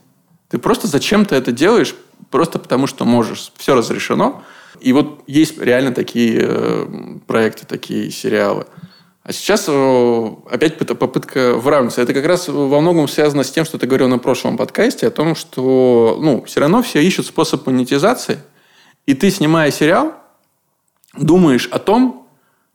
[0.51, 1.95] Ты просто зачем-то это делаешь,
[2.31, 3.53] просто потому что можешь.
[3.57, 4.43] Все разрешено.
[4.81, 6.87] И вот есть реально такие э,
[7.27, 8.67] проекты, такие сериалы.
[9.23, 12.03] А сейчас опять попытка выравниваться.
[12.03, 15.11] Это как раз во многом связано с тем, что ты говорил на прошлом подкасте, о
[15.11, 18.41] том, что ну, все равно все ищут способ монетизации.
[19.07, 20.15] И ты, снимая сериал,
[21.17, 22.27] думаешь о том,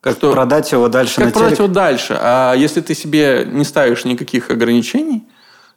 [0.01, 1.59] как что, продать его дальше как на продать телек?
[1.59, 2.17] его дальше.
[2.21, 5.27] А если ты себе не ставишь никаких ограничений,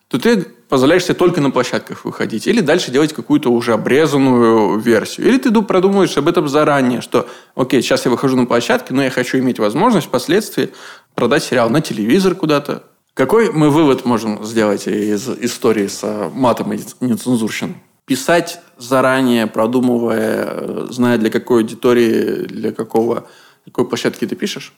[0.09, 2.46] то ты позволяешь себе только на площадках выходить.
[2.46, 5.28] Или дальше делать какую-то уже обрезанную версию.
[5.28, 9.11] Или ты продумываешь об этом заранее, что, окей, сейчас я выхожу на площадке, но я
[9.11, 10.70] хочу иметь возможность впоследствии
[11.14, 12.85] продать сериал на телевизор куда-то.
[13.14, 17.76] Какой мы вывод можем сделать из истории с матом и нецензурщиной?
[18.04, 23.26] Писать заранее, продумывая, зная для какой аудитории, для какого,
[23.64, 24.72] какой площадки ты пишешь?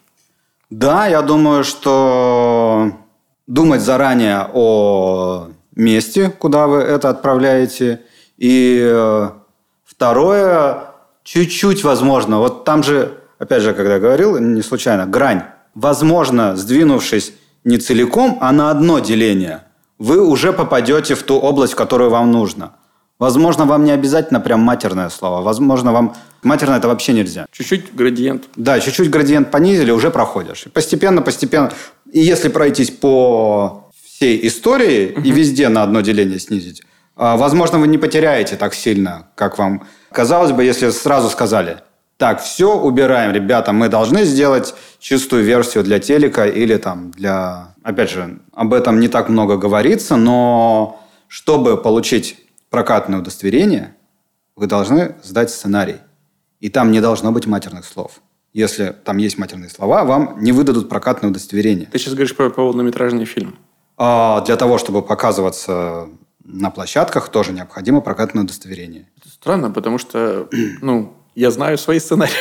[0.70, 2.92] Да, я думаю, что
[3.46, 8.00] думать заранее о месте, куда вы это отправляете.
[8.38, 9.30] И э,
[9.84, 10.84] второе,
[11.24, 15.42] чуть-чуть возможно, вот там же, опять же, когда говорил, не случайно, грань.
[15.74, 17.32] Возможно, сдвинувшись
[17.64, 19.64] не целиком, а на одно деление,
[19.98, 22.72] вы уже попадете в ту область, в которую вам нужно.
[23.18, 25.42] Возможно, вам не обязательно прям матерное слово.
[25.42, 27.44] Возможно, вам матерное это вообще нельзя.
[27.52, 28.44] Чуть-чуть градиент.
[28.56, 30.64] Да, чуть-чуть градиент понизили, уже проходишь.
[30.72, 31.70] Постепенно, постепенно.
[32.10, 33.89] И если пройтись по
[34.20, 35.22] всей истории угу.
[35.22, 36.82] и везде на одно деление снизить,
[37.16, 41.78] а, возможно, вы не потеряете так сильно, как вам казалось бы, если сразу сказали,
[42.18, 47.74] так, все убираем, ребята, мы должны сделать чистую версию для телека или там для...
[47.82, 52.36] Опять же, об этом не так много говорится, но чтобы получить
[52.68, 53.96] прокатное удостоверение,
[54.54, 55.96] вы должны сдать сценарий.
[56.60, 58.20] И там не должно быть матерных слов.
[58.52, 61.88] Если там есть матерные слова, вам не выдадут прокатное удостоверение.
[61.90, 63.56] Ты сейчас говоришь про полнометражный фильм.
[64.02, 66.08] А для того, чтобы показываться
[66.42, 69.06] на площадках, тоже необходимо прокатное удостоверение.
[69.20, 70.48] Это странно, потому что
[70.80, 72.32] ну, я знаю свои сценарии.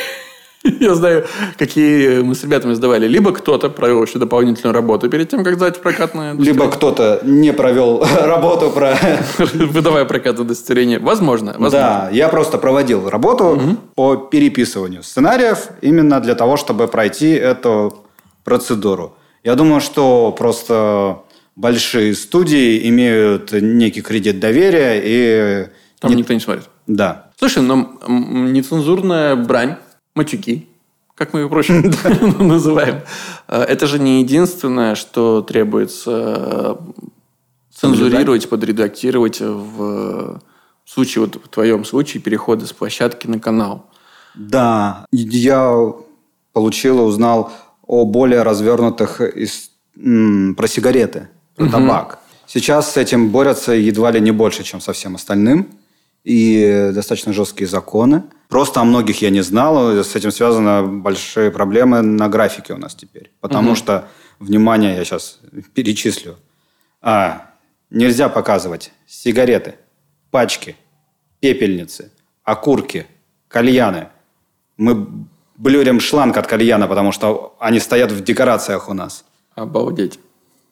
[0.62, 1.26] Я знаю,
[1.58, 3.06] какие мы с ребятами сдавали.
[3.06, 8.04] Либо кто-то провел еще дополнительную работу перед тем, как сдать прокатное Либо кто-то не провел
[8.20, 8.94] работу про...
[9.38, 10.98] Выдавая прокатное удостоверение.
[10.98, 11.78] Возможно, возможно.
[11.78, 13.76] Да, я просто проводил работу угу.
[13.94, 18.04] по переписыванию сценариев именно для того, чтобы пройти эту
[18.44, 19.14] процедуру.
[19.42, 21.22] Я думаю, что просто
[21.60, 25.68] большие студии имеют некий кредит доверия и...
[25.98, 26.18] Там не...
[26.18, 26.68] никто не смотрит.
[26.86, 27.30] Да.
[27.38, 29.76] Слушай, но нецензурная брань
[30.14, 30.66] матюки,
[31.14, 31.74] как мы их проще
[32.38, 33.02] называем.
[33.46, 37.02] Э, это же не единственное, что требуется э,
[37.74, 40.40] цензурировать, подредактировать в
[40.86, 43.86] случае, вот в твоем случае, перехода с площадки на канал.
[44.34, 45.92] Да, я
[46.52, 47.52] получил, узнал
[47.86, 51.28] о более развернутых из, про сигареты,
[51.64, 51.72] угу.
[51.72, 52.18] табак.
[52.46, 55.68] Сейчас с этим борются едва ли не больше, чем со всем остальным.
[56.24, 58.24] И достаточно жесткие законы.
[58.48, 60.02] Просто о многих я не знал.
[60.02, 63.30] С этим связаны большие проблемы на графике у нас теперь.
[63.40, 63.76] Потому угу.
[63.76, 65.38] что, внимание, я сейчас
[65.74, 66.36] перечислю.
[67.00, 67.52] А,
[67.90, 69.76] нельзя показывать сигареты,
[70.30, 70.76] пачки,
[71.40, 72.10] пепельницы,
[72.44, 73.06] окурки,
[73.48, 74.08] кальяны.
[74.76, 75.06] Мы
[75.56, 79.24] блюрим шланг от кальяна, потому что они стоят в декорациях у нас.
[79.54, 80.18] Обалдеть.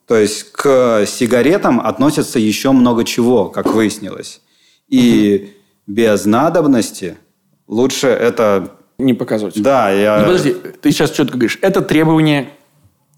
[0.09, 4.41] То есть к сигаретам относится еще много чего, как выяснилось.
[4.89, 5.53] И
[5.87, 5.95] угу.
[5.95, 7.19] без надобности–
[7.69, 8.71] лучше это...
[8.99, 9.63] Не показывать.
[9.63, 10.19] Да, я...
[10.19, 11.59] Ну, подожди, ты сейчас четко говоришь.
[11.61, 12.49] Это требование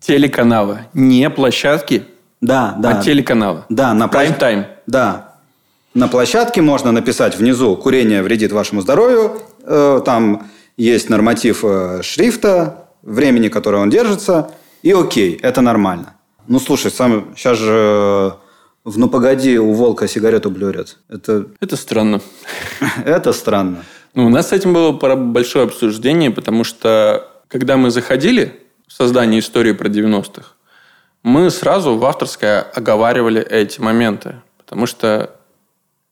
[0.00, 2.04] телеканала, не площадки,
[2.42, 2.98] да, да.
[2.98, 3.64] а телеканала.
[3.70, 4.66] Да, на Prime time.
[4.86, 5.34] Да.
[5.94, 9.40] На площадке можно написать внизу «Курение вредит вашему здоровью».
[9.62, 14.50] Э, там есть норматив э, шрифта, времени, которое он держится.
[14.82, 16.14] И окей, это нормально.
[16.50, 18.30] Ну, слушай, сам сейчас же э,
[18.82, 20.96] в «Ну, погоди» у волка сигарету блюрят.
[21.08, 21.46] Это...
[21.60, 22.20] Это странно.
[23.04, 23.84] Это странно.
[24.14, 29.38] Ну, у нас с этим было большое обсуждение, потому что когда мы заходили в создание
[29.38, 30.54] истории про 90-х,
[31.22, 35.30] мы сразу в авторской оговаривали эти моменты, потому что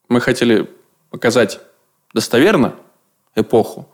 [0.09, 0.71] мы хотели
[1.11, 1.59] показать
[2.15, 2.77] достоверно
[3.35, 3.89] эпоху,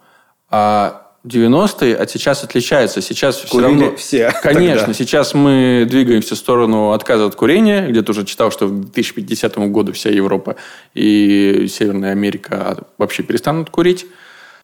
[0.50, 3.00] а 90-е от сейчас отличаются.
[3.00, 3.96] Сейчас все равно...
[3.96, 4.32] все.
[4.42, 4.80] Конечно.
[4.80, 4.94] Тогда.
[4.94, 7.88] Сейчас мы двигаемся в сторону отказа от курения.
[7.88, 10.56] Где-то уже читал, что к 2050 году вся Европа
[10.92, 14.06] и Северная Америка вообще перестанут курить.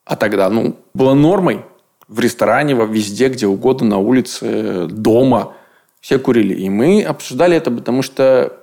[0.05, 1.65] А тогда, ну, было нормой
[2.09, 5.55] в ресторане, во везде, где угодно, на улице, дома.
[6.01, 6.55] Все курили.
[6.55, 8.57] И мы обсуждали это, потому что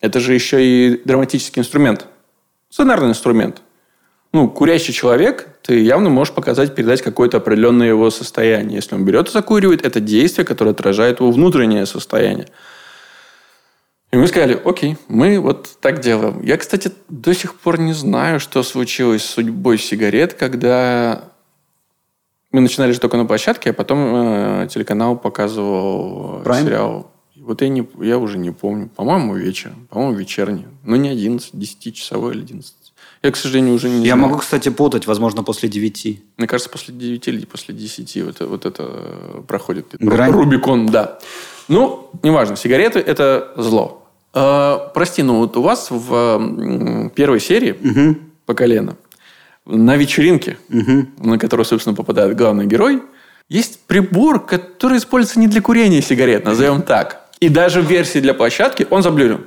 [0.00, 2.06] это же еще и драматический инструмент.
[2.70, 3.62] Сценарный инструмент.
[4.34, 8.74] Ну, курящий человек, ты явно можешь показать, передать какое-то определенное его состояние.
[8.74, 12.48] Если он берет и закуривает, это действие, которое отражает его внутреннее состояние.
[14.10, 16.42] И мы сказали, окей, мы вот так делаем.
[16.42, 21.26] Я, кстати, до сих пор не знаю, что случилось с судьбой сигарет, когда
[22.50, 23.98] мы начинали же только на площадке, а потом
[24.64, 26.64] э, телеканал показывал Prime?
[26.64, 27.12] сериал.
[27.36, 28.88] Вот я, не, я уже не помню.
[28.88, 29.86] По-моему, вечером.
[29.90, 30.66] По-моему, вечерний.
[30.82, 32.83] Ну, не 11, 10-часовой или 11.
[33.24, 34.28] Я, к сожалению, уже не Я знаю.
[34.28, 36.22] могу, кстати, путать, возможно, после девяти.
[36.36, 39.86] Мне кажется, после 9 или после 10 вот, вот это э, проходит.
[39.98, 40.30] Грань.
[40.30, 41.18] Рубикон, да.
[41.68, 42.54] Ну, неважно.
[42.54, 44.06] Сигареты– это зло.
[44.34, 47.74] Э, прости, но вот у вас в первой серии
[48.44, 48.96] по колено
[49.64, 53.02] на вечеринке, на которую, собственно, попадает главный герой,
[53.48, 57.26] есть прибор, который используется не для курения сигарет, назовем так.
[57.40, 59.46] И даже в версии для площадки он заблюрен.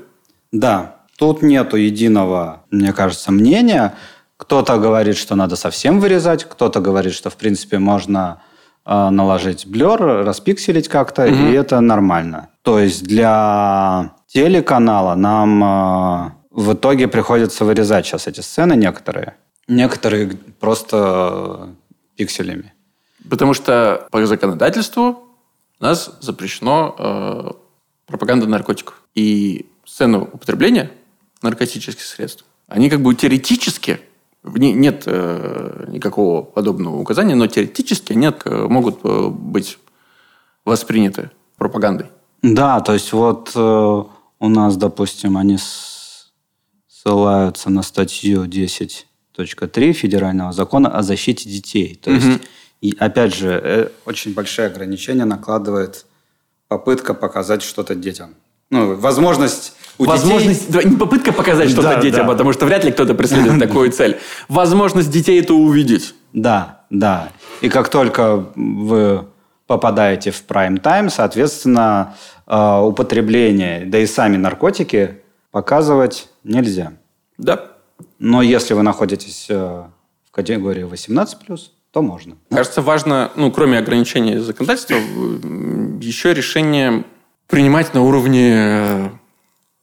[0.51, 3.95] Да, тут нету единого, мне кажется, мнения.
[4.37, 8.41] Кто-то говорит, что надо совсем вырезать, кто-то говорит, что, в принципе, можно
[8.85, 12.49] э, наложить блер, распикселить как-то, и это нормально.
[12.61, 19.33] То есть для телеканала нам э, в итоге приходится вырезать сейчас эти сцены некоторые.
[19.67, 21.69] Некоторые просто
[22.15, 22.73] пикселями.
[23.27, 25.23] Потому что по законодательству
[25.79, 27.51] у нас запрещено э,
[28.05, 29.01] пропаганда наркотиков.
[29.15, 30.91] И сцены употребления
[31.41, 33.99] наркотических средств, они как бы теоретически,
[34.43, 39.77] нет э, никакого подобного указания, но теоретически они могут э, быть
[40.65, 42.07] восприняты пропагандой.
[42.41, 44.03] Да, то есть вот э,
[44.39, 45.57] у нас, допустим, они
[46.87, 51.95] ссылаются на статью 10.3 Федерального закона о защите детей.
[51.95, 52.41] То есть,
[52.81, 56.05] и опять же, э, очень большие ограничения накладывает
[56.67, 58.35] попытка показать что-то детям.
[58.69, 60.89] Ну, возможность у Возможность, детей...
[60.89, 62.31] не попытка показать что-то Да, детям, да.
[62.31, 64.17] потому что вряд ли кто-то преследует такую цель.
[64.47, 66.13] Возможность детей это увидеть.
[66.33, 67.29] Да, да.
[67.61, 69.25] И как только вы
[69.65, 75.17] попадаете в прайм-тайм, соответственно, э, употребление, да и сами наркотики
[75.51, 76.93] показывать нельзя.
[77.37, 77.71] Да.
[78.19, 79.83] Но если вы находитесь э,
[80.25, 81.59] в категории 18+,
[81.91, 82.35] то можно.
[82.49, 87.03] Кажется, важно, ну, кроме ограничения законодательства, еще решение
[87.47, 89.09] принимать на уровне э,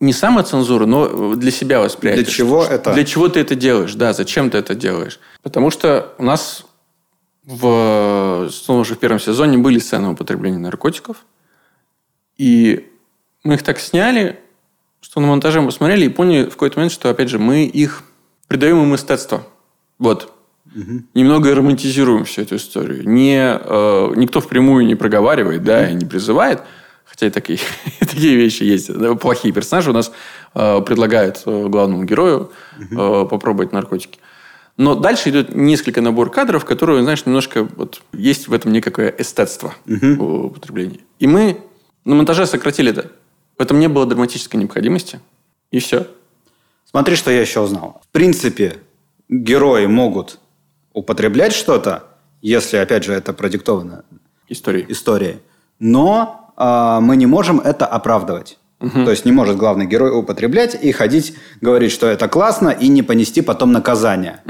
[0.00, 2.22] не самоцензуры, но для себя восприятия.
[2.22, 2.92] Для чего это?
[2.92, 3.94] Для чего ты это делаешь?
[3.94, 5.20] Да, зачем ты это делаешь?
[5.42, 6.64] Потому что у нас
[7.44, 11.18] в, ну, уже в первом сезоне были сцены употребления наркотиков.
[12.36, 12.90] И
[13.44, 14.40] мы их так сняли,
[15.00, 18.02] что на монтаже мы посмотрели и поняли в какой-то момент, что, опять же, мы их
[18.48, 19.46] придаем им эстетство.
[19.98, 20.32] Вот.
[21.14, 23.08] Немного романтизируем всю эту историю.
[23.08, 26.62] Не, э, никто впрямую не проговаривает, да, и не призывает.
[27.14, 27.60] Хотя и такие,
[28.00, 28.90] такие вещи есть.
[29.20, 30.10] Плохие персонажи у нас
[30.54, 32.50] э, предлагают э, главному герою
[32.80, 32.86] э,
[33.30, 34.18] попробовать наркотики.
[34.76, 39.72] Но дальше идет несколько набор кадров, которые, знаешь, немножко вот есть в этом некое эстетство
[39.86, 41.02] в употреблении.
[41.20, 41.60] И мы
[42.04, 43.12] на монтаже сократили это.
[43.56, 45.20] В этом не было драматической необходимости.
[45.70, 46.08] И все.
[46.90, 48.02] Смотри, что я еще узнал.
[48.02, 48.78] В принципе,
[49.28, 50.40] герои могут
[50.92, 52.08] употреблять что-то,
[52.42, 54.04] если, опять же, это продиктовано
[54.48, 54.84] Истории.
[54.88, 55.38] историей,
[55.78, 58.58] но мы не можем это оправдывать.
[58.80, 63.02] То есть не может главный герой употреблять и ходить, говорить, что это классно, и не
[63.02, 64.40] понести потом наказание.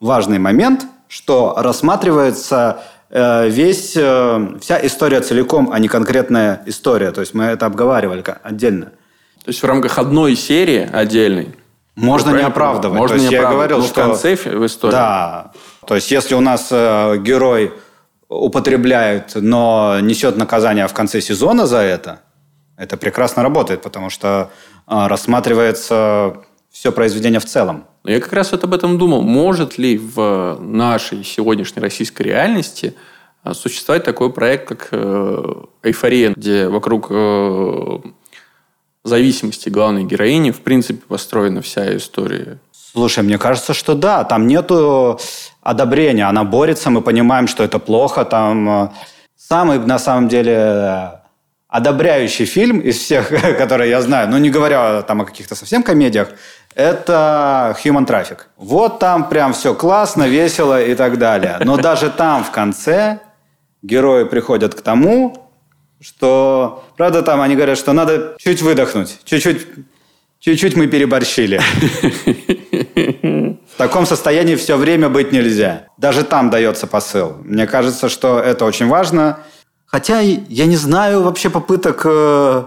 [0.00, 7.12] Важный момент, что рассматривается э, весь, э, вся история целиком, а не конкретная история.
[7.12, 8.86] То есть мы это обговаривали отдельно.
[9.44, 11.54] То есть в рамках одной серии отдельной
[11.94, 12.98] Можно не оправдывать.
[12.98, 14.92] Можно То есть не я оправдывать, говорил, но что в конце в истории.
[14.92, 15.52] Да.
[15.86, 17.72] То есть если у нас э, герой
[18.28, 22.20] употребляет, но несет наказание в конце сезона за это,
[22.76, 24.50] это прекрасно работает, потому что
[24.86, 26.36] э, рассматривается
[26.70, 27.86] все произведение в целом.
[28.04, 29.22] Но я как раз вот об этом думал.
[29.22, 32.94] Может ли в нашей сегодняшней российской реальности
[33.42, 37.98] а, существовать такой проект, как э, «Эйфория», где вокруг э,
[39.04, 42.58] зависимости главной героини, в принципе, построена вся история.
[42.96, 45.20] Слушай, мне кажется, что да, там нету
[45.60, 48.88] одобрения, она борется, мы понимаем, что это плохо, там э,
[49.36, 51.20] самый на самом деле
[51.68, 53.28] одобряющий фильм из всех,
[53.58, 56.28] которые я знаю, ну не говоря там о каких-то совсем комедиях,
[56.74, 58.38] это Human Traffic.
[58.56, 61.58] Вот там прям все классно, весело и так далее.
[61.60, 63.18] Но даже там в конце
[63.82, 65.50] герои приходят к тому,
[66.00, 69.66] что, правда, там они говорят, что надо чуть выдохнуть, чуть-чуть,
[70.40, 71.60] чуть-чуть мы переборщили.
[73.74, 75.88] В таком состоянии все время быть нельзя.
[75.98, 77.36] Даже там дается посыл.
[77.44, 79.40] Мне кажется, что это очень важно.
[79.86, 82.64] Хотя я не знаю вообще попыток э,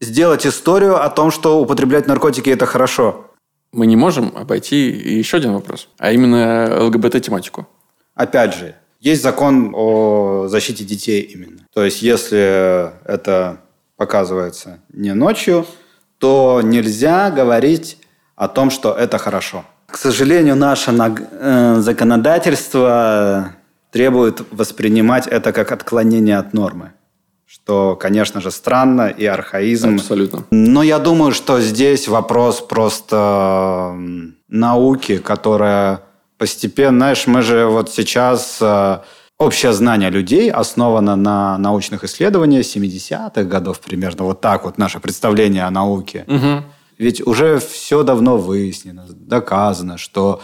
[0.00, 3.26] сделать историю о том, что употреблять наркотики это хорошо.
[3.72, 7.66] мы не можем обойти еще один вопрос, а именно ЛГБТ-тематику.
[8.14, 11.60] Опять же, есть закон о защите детей именно.
[11.72, 13.60] То есть, если это
[13.96, 15.66] показывается не ночью,
[16.18, 17.98] то нельзя говорить
[18.36, 19.64] о том, что это хорошо.
[19.86, 23.52] К сожалению, наше э, законодательство
[23.90, 26.92] требует воспринимать это как отклонение от нормы.
[27.46, 29.94] Что, конечно же, странно и архаизм.
[29.94, 30.44] Абсолютно.
[30.50, 33.96] Но я думаю, что здесь вопрос просто
[34.48, 36.02] науки, которая
[36.36, 38.98] постепенно, знаешь, мы же вот сейчас э,
[39.38, 44.24] общее знание людей основано на научных исследованиях 70-х годов примерно.
[44.24, 46.24] Вот так вот наше представление о науке.
[46.26, 46.64] Угу.
[46.98, 50.40] Ведь уже все давно выяснено, доказано, что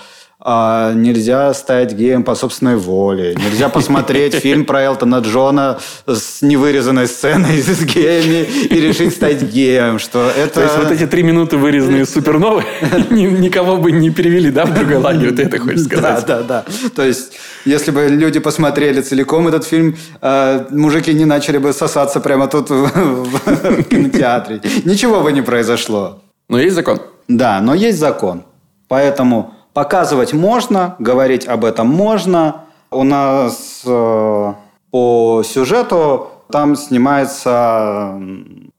[0.46, 7.06] а, нельзя стать геем по собственной воле, нельзя посмотреть фильм про Элтона Джона с невырезанной
[7.06, 10.54] сценой с геями и решить стать геем, что это...
[10.54, 12.64] То есть вот эти три минуты вырезанные суперновы
[13.10, 16.26] никого бы не перевели, да, в другой лагерь, ты это хочешь сказать?
[16.26, 16.64] Да, да, да.
[16.94, 17.32] То есть
[17.64, 22.68] если бы люди посмотрели целиком этот фильм, а, мужики не начали бы сосаться прямо тут
[22.68, 24.60] в кинотеатре.
[24.84, 26.20] Ничего бы не произошло.
[26.50, 27.00] Но есть закон.
[27.28, 28.44] Да, но есть закон.
[28.88, 32.64] Поэтому показывать можно, говорить об этом можно.
[32.90, 34.52] У нас э,
[34.90, 38.18] по сюжету там снимается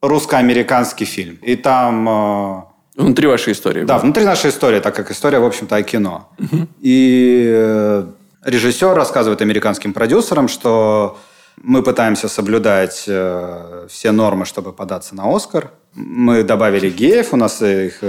[0.01, 1.37] русско-американский фильм.
[1.41, 2.09] И там...
[2.09, 2.61] Э,
[2.95, 3.83] внутри вашей истории.
[3.83, 6.29] Да, внутри нашей истории, так как история, в общем-то, о кино.
[6.39, 6.67] Угу.
[6.79, 8.05] И э,
[8.45, 11.17] режиссер рассказывает американским продюсерам, что
[11.61, 15.71] мы пытаемся соблюдать э, все нормы, чтобы податься на Оскар.
[15.93, 18.01] Мы добавили геев, у нас их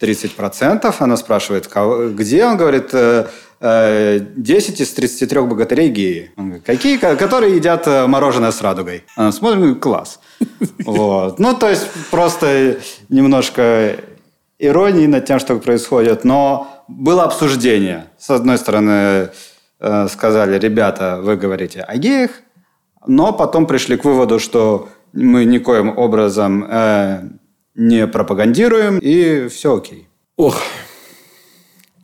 [0.00, 0.84] 30%.
[0.84, 1.68] Э, Она спрашивает,
[2.14, 2.44] где?
[2.44, 2.94] Он говорит, 10
[3.60, 6.32] э, из 33 богатырей геи.
[6.36, 6.96] Он говорит, какие?
[6.96, 9.04] Которые едят мороженое с радугой.
[9.16, 10.20] Она смотрит, класс.
[10.84, 11.38] Вот.
[11.38, 12.78] Ну, то есть, просто
[13.08, 13.96] немножко
[14.58, 16.24] иронии над тем, что происходит.
[16.24, 18.06] Но было обсуждение.
[18.18, 19.30] С одной стороны,
[20.08, 22.30] сказали, ребята, вы говорите о геях,
[23.06, 27.28] но потом пришли к выводу, что мы никоим образом э,
[27.76, 30.08] не пропагандируем, и все окей.
[30.36, 30.60] Ох,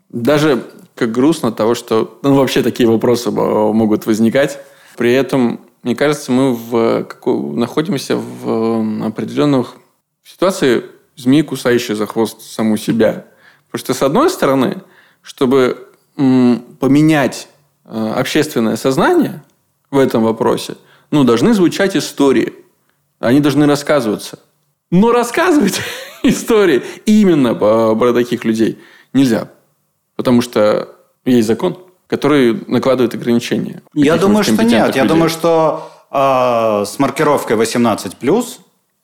[0.08, 0.64] даже
[0.94, 4.60] как грустно того, что ну, вообще такие вопросы могут возникать.
[4.96, 9.74] При этом, мне кажется, мы в, какой, находимся в определенных
[10.22, 10.84] ситуациях
[11.16, 13.26] змеи, кусающей за хвост саму себя.
[13.66, 14.82] Потому что, с одной стороны,
[15.22, 17.48] чтобы поменять
[17.84, 19.42] э, общественное сознание
[19.90, 20.76] в этом вопросе–
[21.12, 22.54] ну, должны звучать истории.
[23.20, 24.40] Они должны рассказываться.
[24.92, 25.80] Но рассказывать
[26.22, 28.78] истории именно про таких людей
[29.12, 29.48] нельзя.
[30.14, 30.88] Потому что
[31.24, 33.82] есть закон, который накладывает ограничения.
[33.92, 34.86] Я думаю, что нет.
[34.86, 35.02] Людей.
[35.02, 38.44] Я думаю, что э, с маркировкой 18+,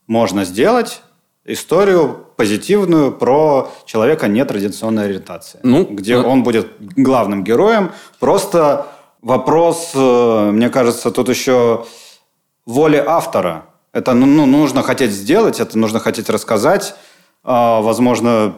[0.07, 1.03] можно сделать
[1.45, 5.59] историю позитивную про человека нетрадиционной ориентации.
[5.65, 6.29] Ну, где ну...
[6.29, 7.91] он будет главным героем.
[8.21, 8.87] Просто
[9.23, 11.85] Вопрос, э, мне кажется, тут еще
[12.67, 13.67] воли автора.
[13.99, 16.95] Это ну, ну, нужно хотеть сделать, это нужно хотеть рассказать.
[17.43, 18.55] А, возможно,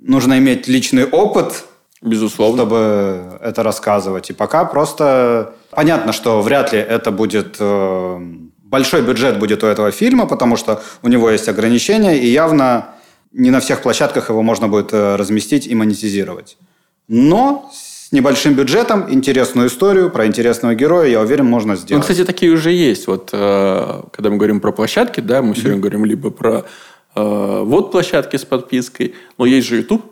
[0.00, 1.64] нужно иметь личный опыт,
[2.00, 2.56] Безусловно.
[2.56, 4.30] чтобы это рассказывать.
[4.30, 7.56] И пока просто понятно, что вряд ли это будет...
[7.60, 8.18] Э,
[8.58, 12.86] большой бюджет будет у этого фильма, потому что у него есть ограничения, и явно
[13.30, 16.56] не на всех площадках его можно будет э, разместить и монетизировать.
[17.06, 17.70] Но
[18.12, 22.04] небольшим бюджетом интересную историю про интересного героя, я уверен, можно сделать.
[22.04, 23.06] Ну, кстати, такие уже есть.
[23.06, 26.64] Вот э, когда мы говорим про площадки, да, мы все время говорим либо про
[27.14, 30.04] э, вот площадки с подпиской, но есть же YouTube,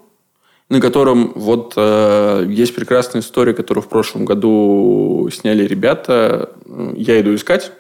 [0.71, 6.51] на котором вот э, есть прекрасная история, которую в прошлом году сняли ребята.
[6.97, 7.73] Я иду искать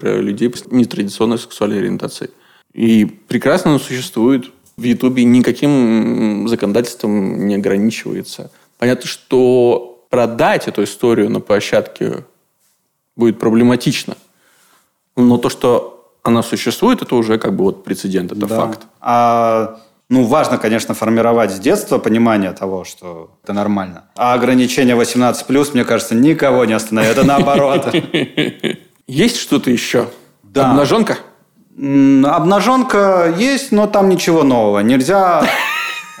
[0.00, 2.30] людей с нетрадиционной сексуальной ориентацией.
[2.72, 4.50] И прекрасно он существует.
[4.76, 8.50] В Ютубе никаким законодательством не ограничивается.
[8.80, 12.24] Понятно, что продать эту историю на площадке
[13.14, 14.16] будет проблематично.
[15.16, 18.56] Но то, что она существует, это уже как бы вот прецедент, это да.
[18.56, 18.80] факт.
[19.02, 24.04] А ну, важно, конечно, формировать с детства понимание того, что это нормально.
[24.16, 27.12] А ограничение 18+, мне кажется, никого не остановит.
[27.12, 27.94] Это наоборот.
[29.06, 30.08] Есть что-то еще?
[30.42, 30.70] Да.
[30.70, 31.18] Обнаженка?
[31.76, 34.80] Обнаженка есть, но там ничего нового.
[34.80, 35.44] Нельзя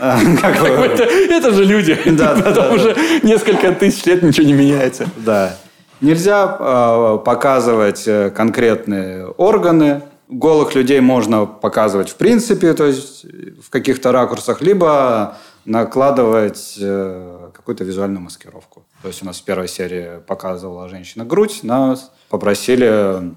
[0.00, 1.94] Это же люди.
[2.44, 5.06] Потом уже несколько тысяч лет ничего не меняется.
[5.18, 5.56] Да.
[6.00, 10.02] Нельзя а, показывать э, конкретные органы.
[10.28, 13.26] Голых людей можно показывать в принципе, то есть
[13.62, 15.36] в каких-то ракурсах, либо
[15.66, 18.86] накладывать э, какую-то визуальную маскировку.
[19.02, 23.34] То есть у нас в первой серии показывала женщина грудь, нас попросили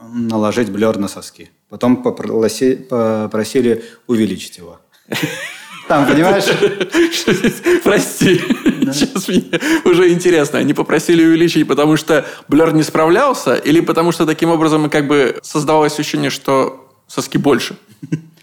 [0.00, 1.50] наложить блер на соски.
[1.68, 2.86] Потом попросили
[4.06, 4.78] увеличить его.
[5.88, 6.44] Там, понимаешь?
[7.82, 8.40] Прости.
[8.92, 9.44] Сейчас мне
[9.84, 10.58] уже интересно.
[10.58, 15.38] Они попросили увеличить, потому что Блер не справлялся, или потому что таким образом как бы
[15.42, 17.76] создавалось ощущение, что соски больше?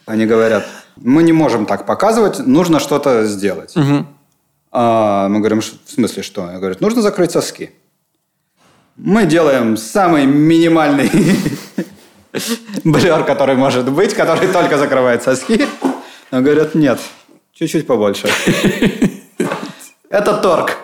[0.08, 3.76] Они говорят, мы не можем так показывать, нужно что-то сделать.
[3.78, 4.06] Угу.
[4.72, 6.52] А мы говорим, в смысле что?
[6.52, 7.72] Я говорю, нужно закрыть соски.
[8.98, 11.12] Мы делаем самый минимальный
[12.84, 15.68] блер, который может быть, который только закрывает соски.
[16.32, 17.00] Но говорят, нет,
[17.56, 18.30] чуть-чуть побольше.
[20.10, 20.78] Это торг.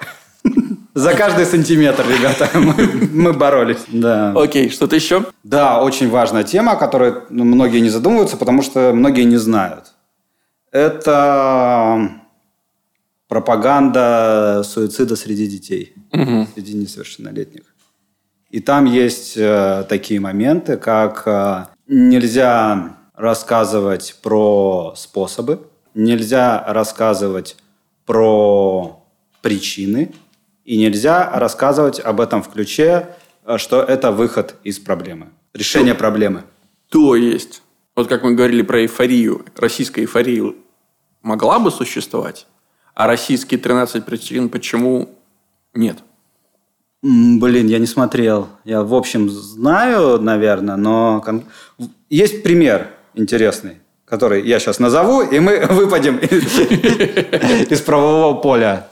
[0.94, 2.74] За каждый сантиметр, ребята, мы,
[3.12, 3.84] мы боролись.
[3.88, 4.34] Да.
[4.36, 5.26] Окей, что-то еще?
[5.44, 9.94] Да, очень важная тема, о которой многие не задумываются, потому что многие не знают.
[10.72, 12.12] Это
[13.28, 16.48] пропаганда суицида среди детей, угу.
[16.54, 17.64] среди несовершеннолетних.
[18.50, 27.58] И там есть э, такие моменты, как э, нельзя рассказывать про способы, нельзя рассказывать
[28.06, 29.04] про
[29.42, 30.14] причины,
[30.66, 33.10] и нельзя рассказывать об этом в ключе,
[33.46, 36.44] э, что это выход из проблемы, решение проблемы.
[36.90, 37.64] То есть,
[37.96, 40.54] вот как мы говорили про эйфорию, российская эйфория
[41.22, 42.48] могла бы существовать,
[42.94, 45.10] а российские 13 причин почему
[45.74, 45.98] нет?
[47.02, 48.48] Блин, я не смотрел.
[48.64, 51.24] Я, в общем, знаю, наверное, но
[52.10, 53.81] есть пример интересный,
[54.12, 58.88] который я сейчас назову, и мы выпадем из правового поля.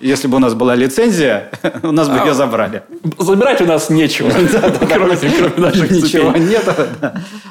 [0.00, 1.50] Если бы у нас была лицензия,
[1.84, 2.82] у нас бы ее забрали.
[3.18, 4.30] Забирать у нас нечего,
[4.92, 5.16] кроме
[5.56, 6.64] наших Ничего нет.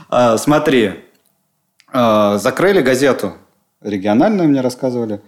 [0.09, 1.05] А, смотри,
[1.93, 3.35] а, закрыли газету
[3.81, 5.21] региональную, мне рассказывали,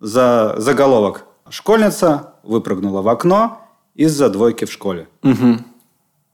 [0.00, 1.24] за заголовок.
[1.50, 3.60] Школьница выпрыгнула в окно
[3.94, 5.06] из-за двойки в школе.
[5.22, 5.58] Угу.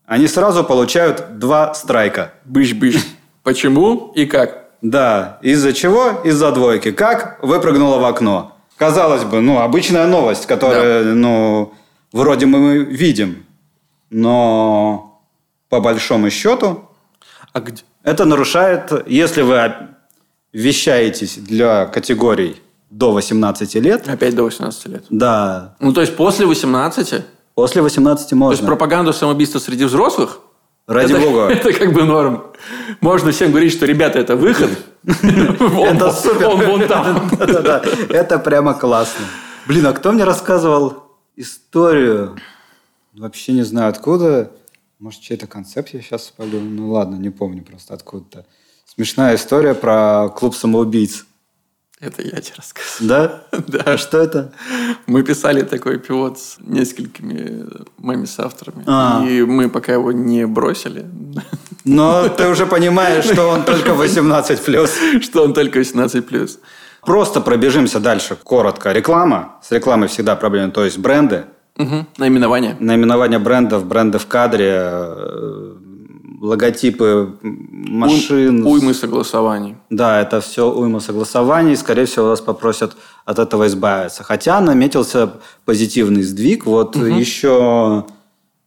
[0.07, 2.35] Они сразу получают два страйка.
[2.45, 3.05] Быш-быш.
[3.43, 4.62] Почему и как?
[4.83, 5.39] Да.
[5.43, 6.21] Из-за чего?
[6.25, 6.91] Из-за двойки.
[6.91, 7.39] Как?
[7.43, 8.57] Выпрыгнула в окно.
[8.77, 11.11] Казалось бы, ну, обычная новость, которую, да.
[11.15, 11.73] ну,
[12.13, 13.47] вроде мы видим.
[14.11, 15.23] Но
[15.69, 16.89] по большому счету
[17.53, 17.83] а где?
[18.03, 19.73] это нарушает, если вы
[20.53, 22.61] вещаетесь для категорий
[22.91, 24.09] до 18 лет.
[24.09, 25.05] Опять до 18 лет?
[25.09, 25.77] Да.
[25.81, 27.25] Ну, то есть после 18?
[27.55, 28.57] После 18 можно.
[28.57, 30.41] То есть пропаганду самоубийства среди взрослых?
[30.87, 31.49] Ради это, бога.
[31.51, 32.45] Это как бы норм.
[33.01, 34.71] Можно всем говорить, что, ребята, это выход.
[35.05, 36.49] Это супер.
[36.49, 37.31] Он вон там.
[38.09, 39.25] Это прямо классно.
[39.67, 41.05] Блин, а кто мне рассказывал
[41.37, 42.37] историю?
[43.13, 44.51] Вообще не знаю откуда.
[44.99, 46.61] Может, чей-то концепт я сейчас спалю.
[46.61, 48.47] Ну ладно, не помню просто откуда-то.
[48.85, 51.27] Смешная история про клуб самоубийц.
[52.03, 53.09] Это я тебе рассказываю.
[53.09, 53.43] Да?
[53.69, 53.79] Да.
[53.85, 54.53] А что это?
[55.07, 57.65] Мы писали такой пивот с несколькими
[57.97, 58.83] моими соавторами.
[58.87, 59.25] А.
[59.25, 61.07] И мы пока его не бросили.
[61.85, 65.23] Но ты уже понимаешь, что он только 18+.
[65.23, 66.59] Что он только 18+.
[67.03, 68.37] Просто пробежимся дальше.
[68.43, 68.93] Коротко.
[68.93, 69.61] Реклама.
[69.63, 70.73] С рекламой всегда проблемы.
[70.73, 71.45] То есть бренды.
[71.79, 72.07] Угу.
[72.19, 72.77] Наименование.
[72.81, 74.93] Наименование брендов, бренды в кадре,
[76.43, 78.67] логотипы машин.
[78.67, 79.77] Уймы согласований.
[79.91, 81.77] Да, это все уйма согласований.
[81.77, 84.25] Скорее всего, вас попросят от этого избавиться.
[84.25, 85.35] Хотя наметился
[85.65, 86.67] позитивный сдвиг.
[86.67, 87.05] Вот угу.
[87.05, 88.07] еще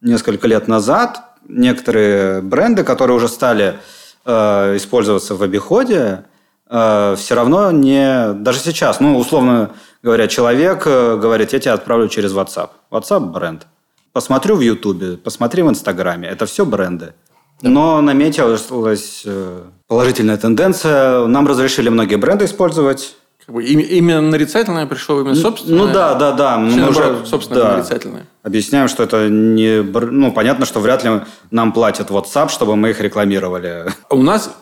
[0.01, 3.75] несколько лет назад некоторые бренды, которые уже стали
[4.23, 6.23] э, использоваться в обиходе,
[6.69, 8.33] э, все равно не...
[8.35, 9.71] Даже сейчас, ну, условно
[10.01, 12.69] говоря, человек э, говорит, я тебя отправлю через WhatsApp.
[12.89, 13.67] WhatsApp– бренд.
[14.13, 16.29] Посмотрю в Ютубе, посмотри в Инстаграме.
[16.29, 17.13] Это все бренды.
[17.61, 21.25] Но наметилась э, положительная тенденция.
[21.25, 23.15] Нам разрешили многие бренды использовать.
[23.45, 25.85] Как бы именно нарицательное пришло именно собственное?
[25.85, 26.57] Ну да, да, да.
[26.57, 28.25] Мы наоборот, уже, собственно, да, нарицательное.
[28.41, 29.83] Объясняем, что это не...
[29.83, 33.85] Ну, понятно, что вряд ли нам платят WhatsApp, чтобы мы их рекламировали.
[34.09, 34.53] У нас,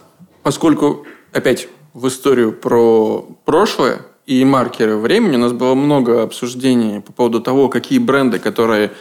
[0.43, 7.13] поскольку, опять, в историю про прошлое и маркеры времени, у нас было много обсуждений по
[7.13, 8.91] поводу того, какие бренды, которые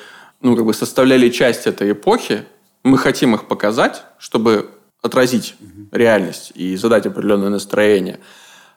[0.41, 2.45] ну, как бы составляли часть этой эпохи,
[2.85, 4.71] мы хотим их показать, чтобы
[5.03, 5.89] отразить угу.
[5.93, 8.21] реальность и задать определенное настроение.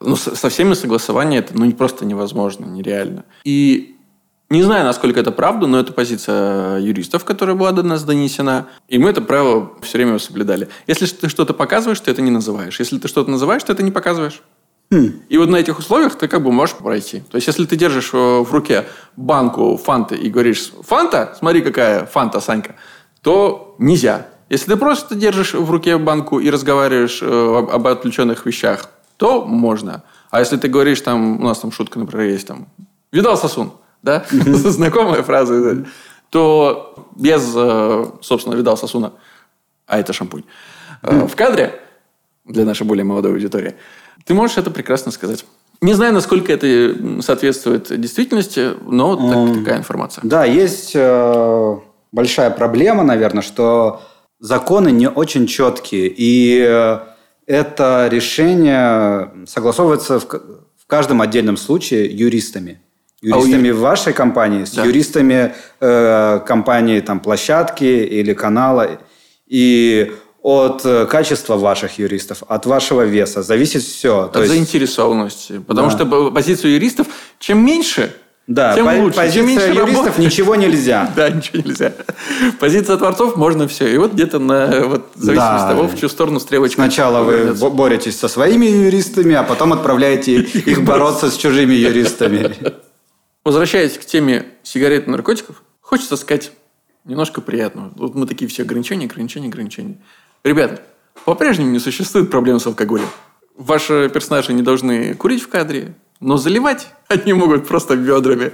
[0.01, 3.23] Но со, со всеми согласование это ну, просто невозможно, нереально.
[3.43, 3.95] И
[4.49, 8.67] не знаю, насколько это правда, но это позиция юристов, которая была до нас донесена.
[8.87, 10.69] И мы это правило все время соблюдали.
[10.85, 12.79] Если ты что-то показываешь, ты это не называешь.
[12.79, 14.41] Если ты что-то называешь, ты это не показываешь.
[14.91, 15.21] Хм.
[15.29, 17.21] И вот на этих условиях ты как бы можешь пройти.
[17.31, 18.85] То есть, если ты держишь э, в руке
[19.15, 22.75] банку фанты и говоришь, фанта, смотри, какая фанта, Санька,
[23.25, 24.27] то нельзя.
[24.49, 30.03] Если ты просто держишь в руке банку и разговариваешь э, об, отвлеченных вещах, то можно.
[30.29, 32.67] А если ты говоришь, там, у нас там шутка, например, есть, там,
[33.11, 33.71] видал сосун,
[34.03, 34.25] да?
[34.29, 35.85] Знакомая фраза.
[36.29, 39.13] То без, э, собственно, видал сосуна,
[39.87, 40.43] а это шампунь,
[41.01, 41.81] э, в кадре,
[42.45, 43.73] для нашей более молодой аудитории,
[44.23, 45.45] ты можешь это прекрасно сказать.
[45.81, 50.21] Не знаю, насколько это соответствует действительности, но так, такая информация.
[50.23, 50.95] Да, есть
[52.15, 54.01] большая проблема, наверное, что
[54.39, 56.99] законы не очень четкие, и э,
[57.45, 62.81] это решение согласовывается в, в каждом отдельном случае юристами.
[63.21, 63.77] Юристами а у...
[63.77, 64.85] вашей компании, с да.
[64.85, 68.99] юристами э, компании там, площадки или канала.
[69.47, 70.11] И
[70.41, 74.25] от э, качества ваших юристов, от вашего веса зависит все.
[74.25, 75.53] От То заинтересованности.
[75.53, 75.65] Есть...
[75.65, 75.95] Потому да.
[75.95, 77.07] что позицию юристов,
[77.39, 78.13] чем меньше,
[78.47, 79.15] да, тем по- лучше.
[79.17, 81.11] Позиция Чем меньше юристов работы, ничего нельзя.
[81.15, 81.93] Да, ничего нельзя.
[82.59, 83.87] Позиция творцов можно все.
[83.87, 86.75] И вот где-то на вот, зависимости от того, в чью сторону стрелочка.
[86.75, 92.55] Сначала вы боретесь со своими юристами, а потом отправляете их бороться с чужими юристами.
[93.43, 96.51] Возвращаясь к теме сигарет и наркотиков, хочется сказать
[97.03, 97.91] немножко приятного.
[97.95, 99.97] Вот мы такие все ограничения, ограничения, ограничения.
[100.43, 100.81] Ребята,
[101.25, 103.07] по-прежнему не существует проблем с алкоголем.
[103.57, 105.95] Ваши персонажи не должны курить в кадре,
[106.25, 108.51] но заливать они могут просто бедрами.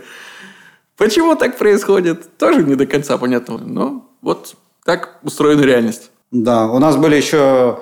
[0.98, 3.58] Почему так происходит, тоже не до конца понятно.
[3.58, 6.12] Но вот так устроена реальность.
[6.32, 7.80] Да, у нас были еще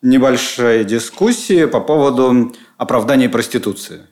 [0.00, 4.06] небольшие дискуссии по поводу оправдания проституции.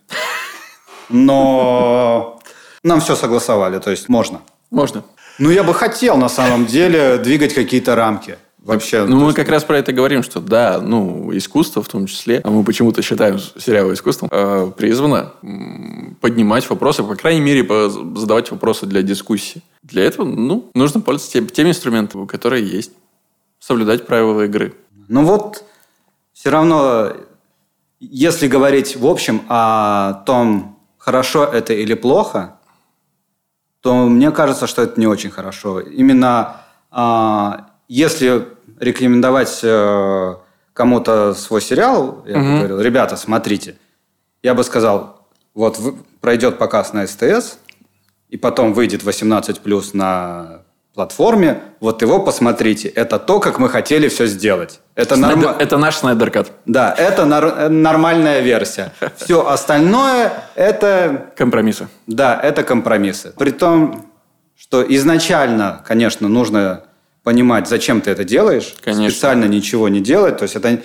[1.09, 2.41] Но
[2.85, 4.41] нам все согласовали, то есть можно.
[4.71, 5.05] Можно.
[5.39, 8.37] Ну, я бы хотел на самом деле двигать какие-то рамки.
[8.63, 9.07] Вообще.
[9.07, 12.51] Ну, мы как раз про это говорим, что да, ну, искусство в том числе, а
[12.51, 15.33] мы почему-то считаем сериал искусством, э, призвано
[16.21, 19.63] поднимать вопросы, по крайней мере, задавать вопросы для дискуссии.
[19.83, 22.93] Для этого, ну, нужно пользоваться тем, теми инструментами, которые есть.
[23.59, 24.75] Соблюдать правила игры.
[25.09, 25.65] Ну вот,
[26.35, 27.13] все равно,
[27.99, 32.57] если говорить в общем о том, хорошо это или плохо,
[33.81, 35.81] то мне кажется, что это не очень хорошо.
[35.81, 38.47] Именно а, если
[38.79, 40.35] рекомендовать э,
[40.73, 42.45] кому-то свой сериал, я угу.
[42.45, 43.75] бы говорил, ребята, смотрите,
[44.45, 45.77] я бы сказал, вот
[46.21, 47.59] пройдет показ на СТС,
[48.29, 50.63] и потом выйдет 18 плюс на
[50.95, 52.87] платформе, вот его посмотрите.
[52.87, 54.81] Это то, как мы хотели все сделать.
[54.95, 55.57] Это, Снайдер, норм...
[55.59, 56.53] это наш Снайдеркат.
[56.67, 57.69] Да, это нар...
[57.71, 58.93] нормальная версия.
[59.17, 61.33] Все остальное это...
[61.37, 61.89] Компромиссы.
[62.07, 63.33] Да, это компромиссы.
[63.37, 64.07] При том,
[64.57, 66.85] что изначально, конечно, нужно
[67.23, 68.75] понимать, зачем ты это делаешь.
[68.83, 69.11] Конечно.
[69.11, 70.39] Специально ничего не делать.
[70.39, 70.81] То есть это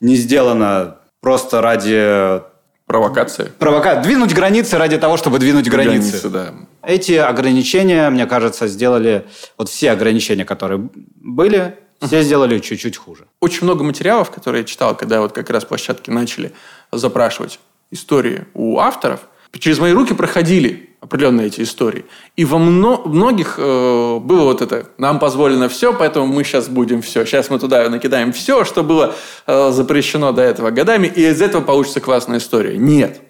[0.00, 2.42] не сделано просто ради...
[2.86, 3.52] Провокации.
[3.58, 3.96] Провока...
[3.96, 6.08] Двинуть границы ради того, чтобы двинуть границы.
[6.08, 6.54] границы да.
[6.82, 9.26] Эти ограничения, мне кажется, сделали...
[9.58, 13.26] Вот все ограничения, которые были, все сделали чуть-чуть хуже.
[13.40, 16.52] Очень много материалов, которые я читал, когда вот как раз площадки начали
[16.92, 17.60] запрашивать
[17.90, 19.20] истории у авторов,
[19.58, 22.04] через мои руки проходили определенные эти истории.
[22.36, 27.02] И во мно- многих э, было вот это, нам позволено все, поэтому мы сейчас будем
[27.02, 27.24] все.
[27.24, 29.14] Сейчас мы туда накидаем все, что было
[29.46, 32.76] э, запрещено до этого годами, и из этого получится классная история.
[32.76, 33.20] Нет.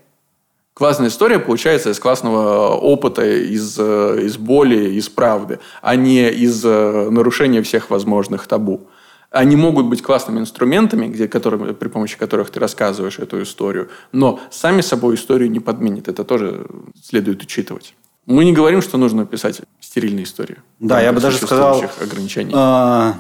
[0.73, 6.65] Классная история получается из классного опыта, из, э, из боли, из правды, а не из
[6.65, 8.87] э, нарушения всех возможных табу.
[9.31, 14.41] Они могут быть классными инструментами, где, которыми, при помощи которых ты рассказываешь эту историю, но
[14.51, 16.09] сами собой историю не подменят.
[16.09, 16.67] Это тоже
[17.03, 17.95] следует учитывать.
[18.25, 20.57] Мы не говорим, что нужно писать стерильные истории.
[20.81, 21.83] Да, я бы даже сказал...
[22.01, 22.53] ограничений.
[22.55, 23.15] Э,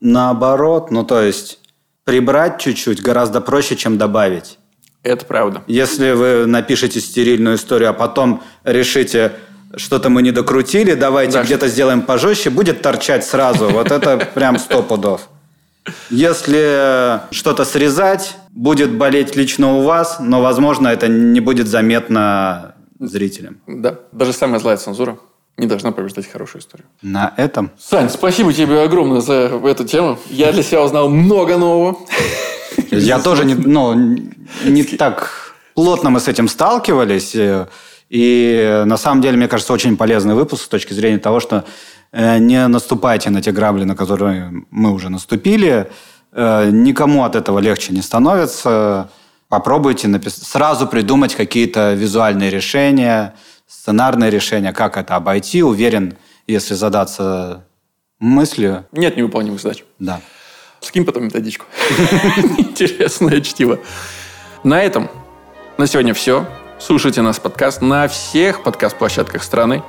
[0.00, 1.60] наоборот, ну то есть
[2.04, 4.58] прибрать чуть-чуть гораздо проще, чем добавить.
[5.02, 5.62] Это правда.
[5.66, 9.34] Если вы напишете стерильную историю, а потом решите,
[9.76, 13.68] что-то мы не докрутили, давайте да, где-то сделаем пожестче, будет торчать сразу.
[13.68, 15.28] Вот это прям сто пудов.
[16.10, 23.58] Если что-то срезать, будет болеть лично у вас, но, возможно, это не будет заметно зрителям.
[23.66, 25.18] Да, даже самая злая цензура
[25.56, 26.86] не должна побеждать хорошую историю.
[27.02, 27.70] На этом.
[27.78, 30.18] Сань, спасибо тебе огромное за эту тему.
[30.30, 31.98] Я для себя узнал много нового.
[32.90, 33.94] Я тоже не, ну,
[34.64, 37.36] не так плотно мы с этим сталкивались.
[38.14, 41.64] И на самом деле, мне кажется, очень полезный выпуск с точки зрения того, что
[42.12, 45.90] э, не наступайте на те грабли, на которые мы уже наступили.
[46.30, 49.10] Э, никому от этого легче не становится.
[49.48, 50.36] Попробуйте напис...
[50.36, 53.34] сразу придумать какие-то визуальные решения,
[53.66, 55.64] сценарные решения, как это обойти.
[55.64, 57.64] Уверен, если задаться
[58.20, 58.86] мыслью...
[58.92, 59.82] Нет невыполнимых задач.
[59.98, 60.20] Да.
[60.80, 61.66] Скинь потом методичку.
[62.58, 63.80] Интересное чтиво.
[64.62, 65.10] На этом
[65.78, 66.46] на сегодня все.
[66.78, 69.82] Слушайте нас подкаст на всех подкаст-площадках страны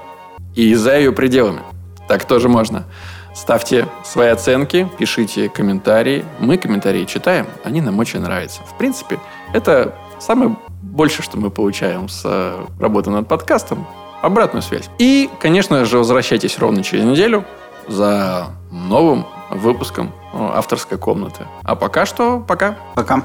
[0.54, 1.62] и за ее пределами.
[2.08, 2.86] Так тоже можно.
[3.34, 6.24] Ставьте свои оценки, пишите комментарии.
[6.40, 8.62] Мы комментарии читаем, они нам очень нравятся.
[8.64, 9.20] В принципе,
[9.52, 13.86] это самое больше, что мы получаем с э, работы над подкастом,
[14.22, 14.90] обратную связь.
[15.00, 17.44] И, конечно же, возвращайтесь ровно через неделю
[17.88, 21.46] за новым выпуском э, авторской комнаты.
[21.64, 22.78] А пока что, пока.
[22.94, 23.24] Пока.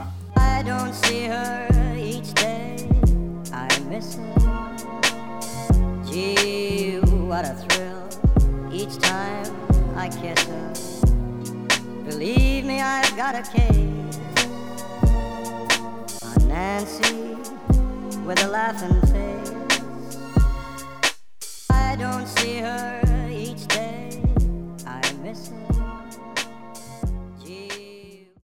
[12.81, 14.19] I've got a case
[16.23, 17.37] on Nancy
[18.27, 19.53] with a laughing face.
[21.71, 23.10] I don't see her.